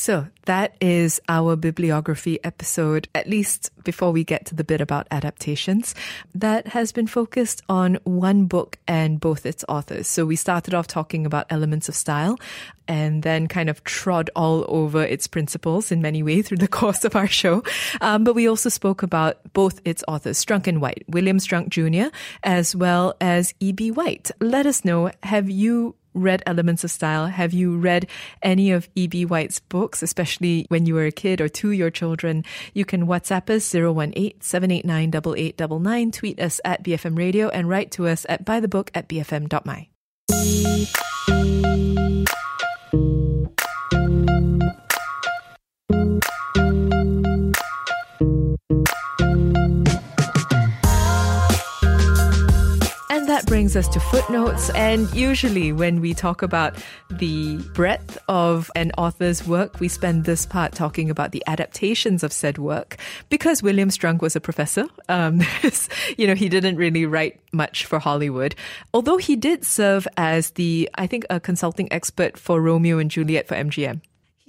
So 0.00 0.28
that 0.46 0.76
is 0.80 1.20
our 1.28 1.56
bibliography 1.56 2.42
episode, 2.42 3.06
at 3.14 3.28
least 3.28 3.70
before 3.84 4.12
we 4.12 4.24
get 4.24 4.46
to 4.46 4.54
the 4.54 4.64
bit 4.64 4.80
about 4.80 5.06
adaptations, 5.10 5.94
that 6.34 6.68
has 6.68 6.90
been 6.90 7.06
focused 7.06 7.60
on 7.68 7.98
one 8.04 8.46
book 8.46 8.78
and 8.88 9.20
both 9.20 9.44
its 9.44 9.62
authors. 9.68 10.08
So 10.08 10.24
we 10.24 10.36
started 10.36 10.72
off 10.72 10.86
talking 10.86 11.26
about 11.26 11.48
elements 11.50 11.90
of 11.90 11.94
style 11.94 12.38
and 12.88 13.22
then 13.22 13.46
kind 13.46 13.68
of 13.68 13.84
trod 13.84 14.30
all 14.34 14.64
over 14.68 15.02
its 15.02 15.26
principles 15.26 15.92
in 15.92 16.00
many 16.00 16.22
ways 16.22 16.48
through 16.48 16.56
the 16.56 16.68
course 16.80 17.04
of 17.04 17.14
our 17.14 17.28
show. 17.28 17.62
Um, 18.00 18.24
but 18.24 18.34
we 18.34 18.48
also 18.48 18.70
spoke 18.70 19.02
about 19.02 19.52
both 19.52 19.82
its 19.84 20.02
authors, 20.08 20.42
Strunk 20.42 20.66
and 20.66 20.80
White, 20.80 21.04
William 21.08 21.36
Strunk 21.36 21.68
Jr., 21.68 22.08
as 22.42 22.74
well 22.74 23.16
as 23.20 23.52
E.B. 23.60 23.90
White. 23.90 24.30
Let 24.40 24.64
us 24.64 24.82
know, 24.82 25.10
have 25.22 25.50
you 25.50 25.94
read 26.14 26.42
Elements 26.46 26.84
of 26.84 26.90
Style? 26.90 27.26
Have 27.26 27.52
you 27.52 27.76
read 27.76 28.06
any 28.42 28.72
of 28.72 28.88
E.B. 28.94 29.24
White's 29.26 29.60
books, 29.60 30.02
especially 30.02 30.66
when 30.68 30.86
you 30.86 30.94
were 30.94 31.06
a 31.06 31.12
kid 31.12 31.40
or 31.40 31.48
to 31.48 31.70
your 31.70 31.90
children? 31.90 32.44
You 32.74 32.84
can 32.84 33.06
WhatsApp 33.06 33.50
us 33.50 33.74
018 33.74 34.40
789 34.40 35.08
8899, 35.08 36.12
tweet 36.12 36.40
us 36.40 36.60
at 36.64 36.82
BFM 36.82 37.16
Radio, 37.16 37.48
and 37.48 37.68
write 37.68 37.90
to 37.92 38.06
us 38.06 38.26
at 38.28 38.44
buythebook 38.44 38.90
at 38.94 39.08
bfm.my. 39.08 39.88
brings 53.50 53.74
us 53.74 53.88
to 53.88 53.98
footnotes. 53.98 54.70
And 54.76 55.12
usually, 55.12 55.72
when 55.72 56.00
we 56.00 56.14
talk 56.14 56.40
about 56.40 56.76
the 57.10 57.56
breadth 57.74 58.16
of 58.28 58.70
an 58.76 58.92
author's 58.96 59.44
work, 59.44 59.80
we 59.80 59.88
spend 59.88 60.24
this 60.24 60.46
part 60.46 60.70
talking 60.70 61.10
about 61.10 61.32
the 61.32 61.42
adaptations 61.48 62.22
of 62.22 62.32
said 62.32 62.58
work. 62.58 62.96
Because 63.28 63.60
William 63.60 63.88
Strunk 63.88 64.22
was 64.22 64.36
a 64.36 64.40
professor, 64.40 64.86
um, 65.08 65.42
you 66.16 66.28
know, 66.28 66.36
he 66.36 66.48
didn't 66.48 66.76
really 66.76 67.06
write 67.06 67.40
much 67.52 67.86
for 67.86 67.98
Hollywood. 67.98 68.54
Although 68.94 69.16
he 69.16 69.34
did 69.34 69.64
serve 69.64 70.06
as 70.16 70.50
the, 70.50 70.88
I 70.94 71.08
think, 71.08 71.24
a 71.28 71.40
consulting 71.40 71.92
expert 71.92 72.38
for 72.38 72.60
Romeo 72.60 72.98
and 72.98 73.10
Juliet 73.10 73.48
for 73.48 73.56
MGM. 73.56 74.00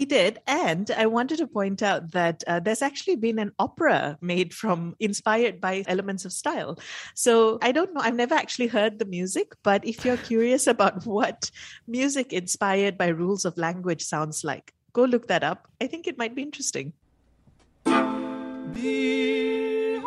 He 0.01 0.05
did. 0.07 0.39
And 0.47 0.89
I 0.89 1.05
wanted 1.05 1.37
to 1.37 1.45
point 1.45 1.83
out 1.83 2.13
that 2.13 2.43
uh, 2.47 2.59
there's 2.59 2.81
actually 2.81 3.17
been 3.17 3.37
an 3.37 3.51
opera 3.59 4.17
made 4.19 4.51
from 4.51 4.95
inspired 4.99 5.61
by 5.61 5.83
elements 5.87 6.25
of 6.25 6.33
style. 6.33 6.79
So 7.13 7.59
I 7.61 7.71
don't 7.71 7.93
know. 7.93 8.01
I've 8.01 8.15
never 8.15 8.33
actually 8.33 8.65
heard 8.65 8.97
the 8.97 9.05
music, 9.05 9.53
but 9.61 9.85
if 9.85 10.03
you're 10.03 10.17
curious 10.17 10.65
about 10.73 11.05
what 11.05 11.51
music 11.85 12.33
inspired 12.33 12.97
by 12.97 13.09
rules 13.09 13.45
of 13.45 13.55
language 13.59 14.01
sounds 14.01 14.43
like, 14.43 14.73
go 14.91 15.03
look 15.03 15.27
that 15.27 15.43
up. 15.43 15.67
I 15.79 15.85
think 15.85 16.07
it 16.07 16.17
might 16.17 16.33
be 16.33 16.41
interesting. 16.41 16.93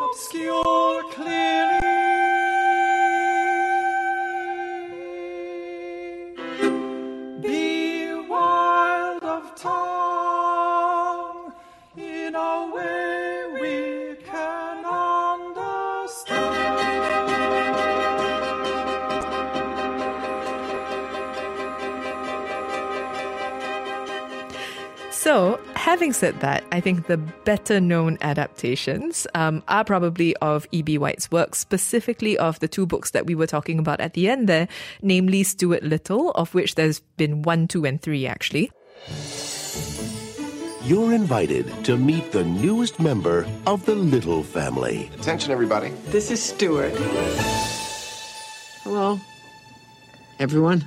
Obscure. 0.09 1.05
So, 25.25 25.59
having 25.73 26.13
said 26.13 26.39
that, 26.41 26.63
I 26.71 26.79
think 26.79 27.07
the 27.07 27.17
better 27.17 27.79
known 27.81 28.19
adaptations 28.21 29.25
um, 29.33 29.63
are 29.67 29.83
probably 29.83 30.35
of 30.37 30.67
E.B. 30.71 30.99
White's 30.99 31.31
work, 31.31 31.55
specifically 31.55 32.37
of 32.37 32.59
the 32.59 32.67
two 32.67 32.85
books 32.85 33.09
that 33.09 33.25
we 33.25 33.33
were 33.33 33.47
talking 33.47 33.79
about 33.79 33.99
at 33.99 34.13
the 34.13 34.29
end 34.29 34.47
there, 34.47 34.67
namely 35.01 35.41
Stuart 35.41 35.81
Little, 35.81 36.29
of 36.33 36.53
which 36.53 36.75
there's 36.75 36.99
been 37.17 37.41
one, 37.41 37.67
two, 37.67 37.85
and 37.85 37.99
three 37.99 38.27
actually. 38.27 38.71
You're 40.85 41.13
invited 41.13 41.83
to 41.85 41.97
meet 41.97 42.31
the 42.31 42.43
newest 42.43 42.99
member 42.99 43.47
of 43.65 43.83
the 43.87 43.95
Little 43.95 44.43
family. 44.43 45.09
Attention, 45.15 45.51
everybody. 45.51 45.89
This 46.05 46.29
is 46.29 46.43
Stuart. 46.43 46.93
Hello, 48.83 49.19
everyone. 50.37 50.85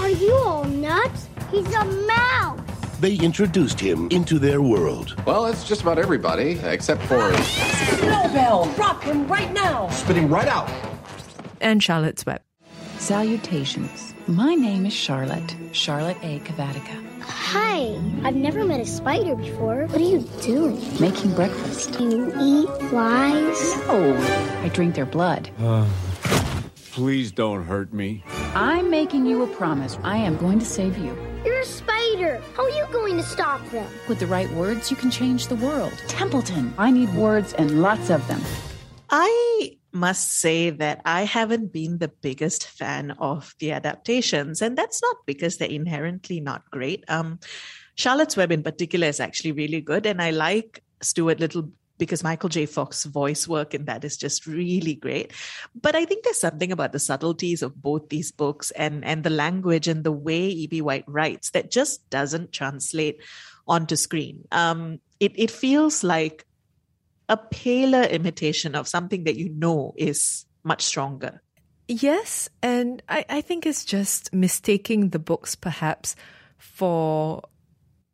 Are 0.00 0.08
you 0.08 0.32
all 0.34 0.64
nuts? 0.64 1.28
He's 1.50 1.66
a 1.74 1.84
mouse. 1.84 2.60
They 2.98 3.16
introduced 3.16 3.78
him 3.78 4.08
into 4.10 4.38
their 4.38 4.62
world. 4.62 5.14
Well, 5.26 5.44
it's 5.44 5.68
just 5.68 5.82
about 5.82 5.98
everybody, 5.98 6.58
except 6.62 7.02
for. 7.02 7.20
Snowbell! 7.42 8.74
Drop 8.74 9.02
him 9.02 9.28
right 9.28 9.52
now! 9.52 9.90
Spitting 9.90 10.30
right 10.30 10.48
out! 10.48 10.70
And 11.60 11.82
Charlotte's 11.82 12.24
Web. 12.24 12.45
Salutations. 13.06 14.16
My 14.26 14.56
name 14.56 14.84
is 14.84 14.92
Charlotte, 14.92 15.54
Charlotte 15.70 16.16
A. 16.22 16.40
Cavatica. 16.40 17.20
Hi. 17.20 17.96
I've 18.24 18.34
never 18.34 18.64
met 18.64 18.80
a 18.80 18.84
spider 18.84 19.36
before. 19.36 19.86
What 19.86 20.00
are 20.00 20.04
you 20.04 20.22
doing? 20.42 20.82
Making 20.98 21.32
breakfast. 21.36 21.96
Do 21.96 22.02
You 22.02 22.26
eat 22.40 22.88
flies? 22.90 23.76
No, 23.86 24.16
I 24.64 24.70
drink 24.74 24.96
their 24.96 25.06
blood. 25.06 25.50
Uh, 25.60 25.88
please 26.90 27.30
don't 27.30 27.62
hurt 27.64 27.92
me. 27.92 28.24
I'm 28.56 28.90
making 28.90 29.24
you 29.24 29.44
a 29.44 29.46
promise. 29.46 29.96
I 30.02 30.16
am 30.16 30.36
going 30.36 30.58
to 30.58 30.66
save 30.66 30.98
you. 30.98 31.16
You're 31.44 31.60
a 31.60 31.64
spider. 31.64 32.42
How 32.56 32.64
are 32.64 32.70
you 32.70 32.88
going 32.90 33.16
to 33.18 33.22
stop 33.22 33.64
them? 33.70 33.88
With 34.08 34.18
the 34.18 34.26
right 34.26 34.50
words, 34.50 34.90
you 34.90 34.96
can 34.96 35.12
change 35.12 35.46
the 35.46 35.54
world. 35.54 35.92
Templeton, 36.08 36.74
I 36.76 36.90
need 36.90 37.14
words 37.14 37.52
and 37.52 37.82
lots 37.82 38.10
of 38.10 38.26
them. 38.26 38.42
I 39.10 39.75
must 39.96 40.38
say 40.38 40.70
that 40.70 41.00
I 41.04 41.22
haven't 41.22 41.72
been 41.72 41.98
the 41.98 42.08
biggest 42.08 42.68
fan 42.68 43.12
of 43.12 43.54
the 43.58 43.72
adaptations, 43.72 44.62
and 44.62 44.76
that's 44.76 45.02
not 45.02 45.16
because 45.26 45.56
they're 45.56 45.68
inherently 45.68 46.40
not 46.40 46.70
great. 46.70 47.04
Um, 47.08 47.40
Charlotte's 47.96 48.36
Web, 48.36 48.52
in 48.52 48.62
particular, 48.62 49.08
is 49.08 49.20
actually 49.20 49.52
really 49.52 49.80
good, 49.80 50.06
and 50.06 50.22
I 50.22 50.30
like 50.30 50.82
Stuart 51.00 51.40
Little 51.40 51.70
because 51.98 52.22
Michael 52.22 52.48
J. 52.48 52.66
Fox's 52.66 53.10
voice 53.10 53.48
work 53.48 53.74
in 53.74 53.86
that 53.86 54.04
is 54.04 54.16
just 54.16 54.46
really 54.46 54.94
great. 54.94 55.32
But 55.80 55.96
I 55.96 56.04
think 56.04 56.24
there's 56.24 56.38
something 56.38 56.70
about 56.70 56.92
the 56.92 56.98
subtleties 56.98 57.62
of 57.62 57.80
both 57.80 58.08
these 58.08 58.30
books 58.32 58.70
and 58.72 59.04
and 59.04 59.24
the 59.24 59.30
language 59.30 59.88
and 59.88 60.04
the 60.04 60.12
way 60.12 60.46
E.B. 60.46 60.82
White 60.82 61.08
writes 61.08 61.50
that 61.50 61.70
just 61.70 62.08
doesn't 62.10 62.52
translate 62.52 63.20
onto 63.66 63.96
screen. 63.96 64.44
Um, 64.52 65.00
it 65.20 65.32
it 65.36 65.50
feels 65.50 66.04
like 66.04 66.44
a 67.28 67.36
paler 67.36 68.02
imitation 68.02 68.74
of 68.74 68.88
something 68.88 69.24
that 69.24 69.36
you 69.36 69.48
know 69.48 69.94
is 69.96 70.46
much 70.62 70.82
stronger. 70.82 71.42
Yes, 71.88 72.48
and 72.62 73.02
I, 73.08 73.24
I 73.28 73.40
think 73.40 73.64
it's 73.64 73.84
just 73.84 74.32
mistaking 74.34 75.10
the 75.10 75.20
books 75.20 75.54
perhaps 75.54 76.16
for 76.58 77.42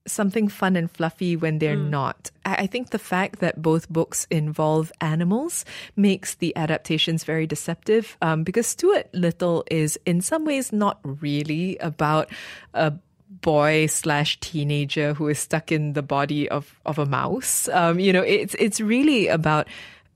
something 0.06 0.48
fun 0.48 0.76
and 0.76 0.90
fluffy 0.90 1.36
when 1.36 1.58
they're 1.58 1.76
mm. 1.76 1.90
not. 1.90 2.30
I 2.44 2.66
think 2.66 2.90
the 2.90 2.98
fact 2.98 3.38
that 3.38 3.62
both 3.62 3.88
books 3.88 4.26
involve 4.30 4.92
animals 5.00 5.64
makes 5.96 6.34
the 6.34 6.54
adaptations 6.56 7.24
very 7.24 7.46
deceptive 7.46 8.16
um, 8.20 8.42
because 8.42 8.66
Stuart 8.66 9.08
Little 9.12 9.64
is 9.70 9.98
in 10.04 10.20
some 10.20 10.44
ways 10.44 10.72
not 10.72 10.98
really 11.04 11.78
about 11.78 12.30
a 12.74 12.94
boy 13.40 13.86
slash 13.86 14.38
teenager 14.40 15.14
who 15.14 15.28
is 15.28 15.38
stuck 15.38 15.72
in 15.72 15.94
the 15.94 16.02
body 16.02 16.48
of, 16.48 16.78
of 16.84 16.98
a 16.98 17.06
mouse. 17.06 17.68
Um, 17.68 17.98
you 17.98 18.12
know, 18.12 18.22
it's, 18.22 18.54
it's 18.58 18.80
really 18.80 19.28
about 19.28 19.68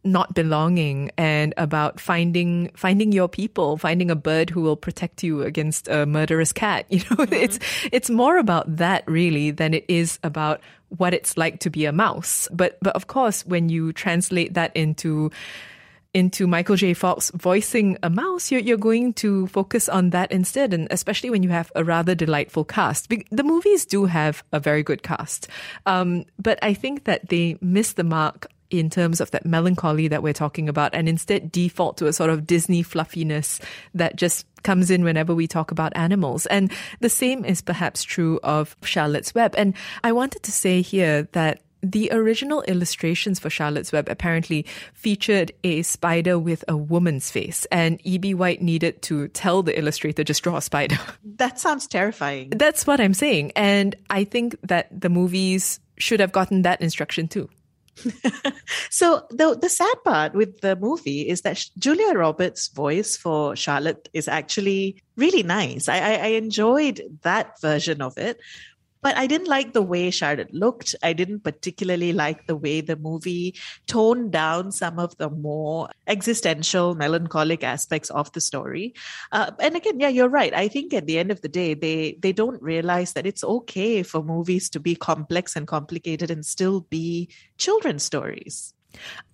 not 0.07 0.33
belonging 0.35 1.11
and 1.19 1.53
about 1.57 2.01
finding 2.01 2.71
finding 2.75 3.13
your 3.13 3.29
people, 3.29 3.77
finding 3.77 4.11
a 4.11 4.15
bird 4.15 4.49
who 4.49 4.63
will 4.63 4.77
protect 4.77 5.23
you 5.23 5.43
against 5.43 5.89
a 5.89 6.07
murderous 6.07 6.53
cat. 6.53 6.87
You 6.97 7.01
know, 7.01 7.17
mm-hmm. 7.17 7.35
it's 7.35 7.59
it's 7.93 8.09
more 8.09 8.39
about 8.39 8.77
that 8.77 9.05
really 9.07 9.51
than 9.51 9.75
it 9.75 9.85
is 9.89 10.19
about 10.23 10.61
what 10.89 11.13
it's 11.13 11.37
like 11.37 11.61
to 11.61 11.71
be 11.71 11.85
a 11.85 11.93
mouse. 11.93 12.49
But 12.53 12.79
but 12.81 12.95
of 12.95 13.07
course, 13.07 13.45
when 13.45 13.69
you 13.69 13.93
translate 13.93 14.55
that 14.55 14.75
into 14.75 15.31
into 16.17 16.47
Michael 16.47 16.77
J. 16.77 16.95
Fox 16.95 17.31
voicing 17.35 17.99
a 18.03 18.09
mouse, 18.09 18.51
you're, 18.51 18.63
you're 18.63 18.79
going 18.79 19.13
to 19.15 19.47
focus 19.49 19.87
on 19.87 20.11
that 20.11 20.33
instead. 20.33 20.73
And 20.73 20.89
especially 20.91 21.29
when 21.29 21.43
you 21.43 21.51
have 21.51 21.71
a 21.77 21.85
rather 21.85 22.15
delightful 22.15 22.65
cast. 22.65 23.11
The 23.11 23.45
movies 23.45 23.85
do 23.85 24.07
have 24.07 24.43
a 24.51 24.59
very 24.59 24.83
good 24.83 25.03
cast. 25.03 25.49
Um, 25.85 26.25
but 26.39 26.59
I 26.63 26.73
think 26.73 27.05
that 27.05 27.29
they 27.29 27.59
miss 27.61 27.93
the 27.93 28.03
mark 28.03 28.47
in 28.71 28.89
terms 28.89 29.21
of 29.21 29.31
that 29.33 29.45
melancholy 29.45 30.09
that 30.09 30.23
we're 30.23 30.33
talking 30.33 30.71
about 30.71 30.95
and 30.95 31.07
instead 31.07 31.53
default 31.53 31.99
to 31.99 32.07
a 32.07 32.15
sort 32.15 32.31
of 32.31 32.47
Disney 32.47 32.83
fluffiness 32.83 33.61
that 33.95 34.17
just 34.17 34.47
comes 34.63 34.91
in 34.91 35.05
whenever 35.05 35.35
we 35.35 35.47
talk 35.47 35.71
about 35.71 35.95
animals. 35.97 36.47
And 36.47 36.73
the 37.01 37.11
same 37.11 37.45
is 37.45 37.61
perhaps 37.61 38.03
true 38.03 38.41
of 38.43 38.75
Charlotte's 38.83 39.35
Web. 39.35 39.55
And 39.59 39.75
I 40.03 40.13
wanted 40.13 40.43
to 40.45 40.51
say 40.51 40.81
here 40.81 41.29
that 41.33 41.61
the 41.93 42.11
original 42.13 42.63
illustrations 42.63 43.39
for 43.39 43.51
Charlotte's 43.51 43.93
Web 43.93 44.09
apparently 44.09 44.67
featured 44.95 45.53
a 45.65 45.83
spider 45.83 46.39
with 46.39 46.65
a 46.69 46.77
woman's 46.77 47.31
face, 47.31 47.67
and 47.71 48.01
E.B. 48.05 48.35
White 48.35 48.63
needed 48.63 49.03
to 49.03 49.29
tell 49.29 49.63
the 49.63 49.79
illustrator 49.79 50.25
just 50.25 50.43
draw 50.43 50.57
a 50.57 50.63
spider. 50.63 50.99
That 51.37 51.61
sounds 51.61 51.87
terrifying. 51.87 52.51
That's 52.51 52.87
what 52.87 52.99
I'm 52.99 53.13
saying. 53.13 53.53
And 53.57 53.95
I 54.09 54.25
think 54.25 54.57
that 54.63 54.89
the 54.91 55.11
movies 55.11 55.81
should 55.99 56.19
have 56.21 56.33
gotten 56.33 56.63
that 56.63 56.81
instruction 56.81 57.29
too. 57.29 57.51
so 58.91 59.27
the 59.31 59.57
the 59.61 59.69
sad 59.69 59.95
part 60.05 60.35
with 60.35 60.61
the 60.61 60.77
movie 60.77 61.29
is 61.29 61.43
that 61.43 61.65
Julia 61.79 62.13
Roberts' 62.13 62.69
voice 62.69 63.17
for 63.17 63.57
Charlotte 63.57 64.09
is 64.13 64.29
actually 64.29 65.03
really 65.17 65.43
nice. 65.43 65.89
I, 65.89 65.99
I, 65.99 66.13
I 66.15 66.27
enjoyed 66.37 67.03
that 67.23 67.61
version 67.61 68.03
of 68.03 68.19
it, 68.19 68.39
but 69.07 69.17
I 69.17 69.29
didn't 69.29 69.47
like 69.47 69.73
the 69.73 69.83
way 69.83 70.11
Charlotte 70.11 70.53
looked. 70.53 70.97
I 71.01 71.13
didn't 71.13 71.45
particularly 71.45 72.13
like 72.13 72.49
the 72.49 72.57
way 72.57 72.81
the 72.81 72.97
movie 72.97 73.55
toned 73.87 74.33
down 74.33 74.73
some 74.73 74.99
of 74.99 75.17
the 75.19 75.31
more 75.31 75.91
existential, 76.09 76.97
melancholic 76.97 77.63
aspects 77.63 78.11
of 78.11 78.33
the 78.33 78.41
story. 78.41 78.95
Uh, 79.31 79.53
and 79.61 79.77
again, 79.77 80.01
yeah, 80.01 80.09
you're 80.09 80.29
right. 80.29 80.53
I 80.53 80.67
think 80.67 80.93
at 80.93 81.07
the 81.07 81.21
end 81.21 81.31
of 81.31 81.41
the 81.41 81.49
day, 81.49 81.75
they 81.75 82.19
they 82.21 82.33
don't 82.33 82.61
realize 82.61 83.13
that 83.13 83.29
it's 83.29 83.45
okay 83.45 84.03
for 84.03 84.25
movies 84.25 84.69
to 84.71 84.81
be 84.81 84.97
complex 84.97 85.55
and 85.55 85.69
complicated 85.69 86.33
and 86.33 86.45
still 86.45 86.81
be 86.91 87.31
children's 87.59 88.03
stories. 88.03 88.75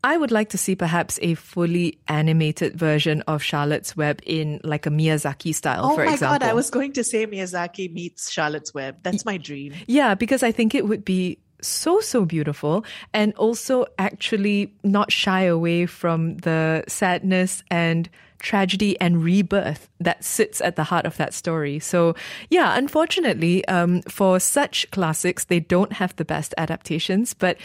I 0.05 0.16
would 0.16 0.31
like 0.31 0.51
to 0.51 0.59
see 0.59 0.75
perhaps 0.75 1.18
a 1.22 1.35
fully 1.35 1.98
animated 2.09 2.77
version 2.77 3.22
of 3.22 3.42
Charlotte's 3.42 3.96
Web 3.96 4.20
in 4.25 4.61
like 4.64 4.87
a 4.87 4.90
Miyazaki 4.90 5.55
style, 5.55 5.92
oh 5.92 5.94
for 5.94 6.03
example. 6.03 6.27
Oh 6.27 6.31
my 6.31 6.38
god, 6.38 6.42
I 6.42 6.55
was 6.55 6.70
going 6.70 6.92
to 6.94 7.05
say 7.05 7.27
Miyazaki 7.27 7.92
meets 7.92 8.31
Charlotte's 8.31 8.75
Web. 8.75 8.96
That's 9.03 9.25
my 9.25 9.37
dream. 9.37 9.75
Yeah, 9.87 10.14
because 10.14 10.42
I 10.42 10.53
think 10.53 10.75
it 10.75 10.87
would 10.87 11.05
be 11.05 11.38
so 11.61 12.01
so 12.01 12.25
beautiful 12.25 12.85
and 13.14 13.33
also 13.35 13.87
actually 13.98 14.75
not 14.83 15.12
shy 15.12 15.42
away 15.42 15.87
from 15.87 16.37
the 16.38 16.83
sadness 16.88 17.62
and 17.70 18.11
tragedy 18.42 19.01
and 19.01 19.22
rebirth 19.22 19.88
that 20.01 20.25
sits 20.25 20.61
at 20.61 20.77
the 20.77 20.85
heart 20.85 21.07
of 21.07 21.16
that 21.16 21.33
story. 21.33 21.79
So, 21.79 22.14
yeah, 22.51 22.77
unfortunately, 22.77 23.64
um, 23.68 24.03
for 24.03 24.38
such 24.40 24.90
classics, 24.90 25.44
they 25.44 25.61
don't 25.61 25.92
have 25.92 26.14
the 26.16 26.25
best 26.25 26.53
adaptations, 26.59 27.33
but 27.33 27.57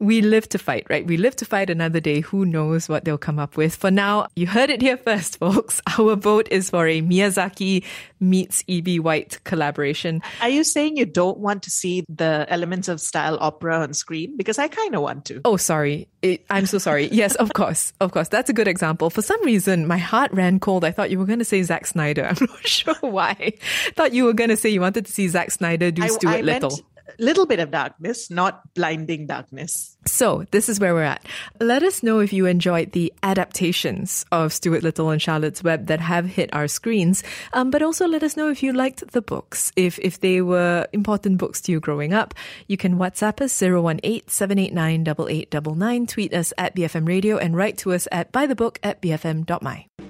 we 0.00 0.22
live 0.22 0.48
to 0.48 0.58
fight, 0.58 0.86
right? 0.88 1.06
We 1.06 1.18
live 1.18 1.36
to 1.36 1.44
fight 1.44 1.68
another 1.68 2.00
day. 2.00 2.20
Who 2.20 2.46
knows 2.46 2.88
what 2.88 3.04
they'll 3.04 3.18
come 3.18 3.38
up 3.38 3.56
with? 3.56 3.76
For 3.76 3.90
now, 3.90 4.28
you 4.34 4.46
heard 4.46 4.70
it 4.70 4.80
here 4.80 4.96
first, 4.96 5.38
folks. 5.38 5.80
Our 5.98 6.16
vote 6.16 6.48
is 6.50 6.70
for 6.70 6.88
a 6.88 7.02
Miyazaki 7.02 7.84
meets 8.18 8.64
E.B. 8.66 8.98
White 9.00 9.38
collaboration. 9.44 10.22
Are 10.40 10.48
you 10.48 10.64
saying 10.64 10.96
you 10.96 11.06
don't 11.06 11.38
want 11.38 11.62
to 11.64 11.70
see 11.70 12.04
the 12.08 12.46
elements 12.48 12.88
of 12.88 13.00
style 13.00 13.36
opera 13.40 13.78
on 13.78 13.92
screen? 13.94 14.36
Because 14.36 14.58
I 14.58 14.68
kind 14.68 14.94
of 14.94 15.02
want 15.02 15.26
to. 15.26 15.42
Oh, 15.44 15.56
sorry. 15.58 16.08
It, 16.22 16.44
I'm 16.50 16.66
so 16.66 16.78
sorry. 16.78 17.08
Yes, 17.20 17.34
of 17.34 17.52
course. 17.52 17.92
Of 18.00 18.12
course. 18.12 18.28
That's 18.28 18.48
a 18.48 18.54
good 18.54 18.68
example. 18.68 19.10
For 19.10 19.20
some 19.20 19.42
reason, 19.44 19.86
my 19.86 19.98
heart 19.98 20.32
ran 20.32 20.58
cold. 20.58 20.84
I 20.84 20.90
thought 20.90 21.10
you 21.10 21.18
were 21.18 21.26
going 21.26 21.38
to 21.40 21.44
say 21.44 21.62
Zack 21.62 21.86
Snyder. 21.86 22.24
I'm 22.30 22.36
not 22.40 22.66
sure 22.66 22.94
why. 23.02 23.52
thought 23.94 24.14
you 24.14 24.24
were 24.24 24.32
going 24.32 24.48
to 24.48 24.56
say 24.56 24.70
you 24.70 24.80
wanted 24.80 25.04
to 25.04 25.12
see 25.12 25.28
Zack 25.28 25.50
Snyder 25.50 25.90
do 25.90 26.02
I, 26.02 26.06
Stuart 26.06 26.30
I 26.30 26.40
Little. 26.40 26.70
Meant- 26.70 26.82
little 27.18 27.46
bit 27.46 27.60
of 27.60 27.70
darkness, 27.70 28.30
not 28.30 28.62
blinding 28.74 29.26
darkness. 29.26 29.96
So, 30.06 30.44
this 30.50 30.68
is 30.68 30.80
where 30.80 30.94
we're 30.94 31.02
at. 31.02 31.24
Let 31.60 31.82
us 31.82 32.02
know 32.02 32.20
if 32.20 32.32
you 32.32 32.46
enjoyed 32.46 32.92
the 32.92 33.12
adaptations 33.22 34.24
of 34.32 34.52
Stuart 34.52 34.82
Little 34.82 35.10
and 35.10 35.20
Charlotte's 35.20 35.62
Web 35.62 35.86
that 35.86 36.00
have 36.00 36.26
hit 36.26 36.50
our 36.52 36.68
screens. 36.68 37.22
Um, 37.52 37.70
but 37.70 37.82
also 37.82 38.06
let 38.06 38.22
us 38.22 38.36
know 38.36 38.48
if 38.48 38.62
you 38.62 38.72
liked 38.72 39.12
the 39.12 39.22
books, 39.22 39.72
if, 39.76 39.98
if 39.98 40.20
they 40.20 40.40
were 40.40 40.86
important 40.92 41.38
books 41.38 41.60
to 41.62 41.72
you 41.72 41.80
growing 41.80 42.12
up. 42.12 42.34
You 42.66 42.76
can 42.76 42.96
WhatsApp 42.96 43.40
us 43.40 43.62
018 43.62 44.28
789 44.28 45.00
8899, 45.00 46.06
tweet 46.06 46.34
us 46.34 46.52
at 46.58 46.74
BFM 46.74 47.06
Radio, 47.06 47.36
and 47.36 47.56
write 47.56 47.78
to 47.78 47.92
us 47.92 48.08
at 48.10 48.32
buythebook 48.32 48.78
at 48.82 49.00
bfm.my. 49.02 50.09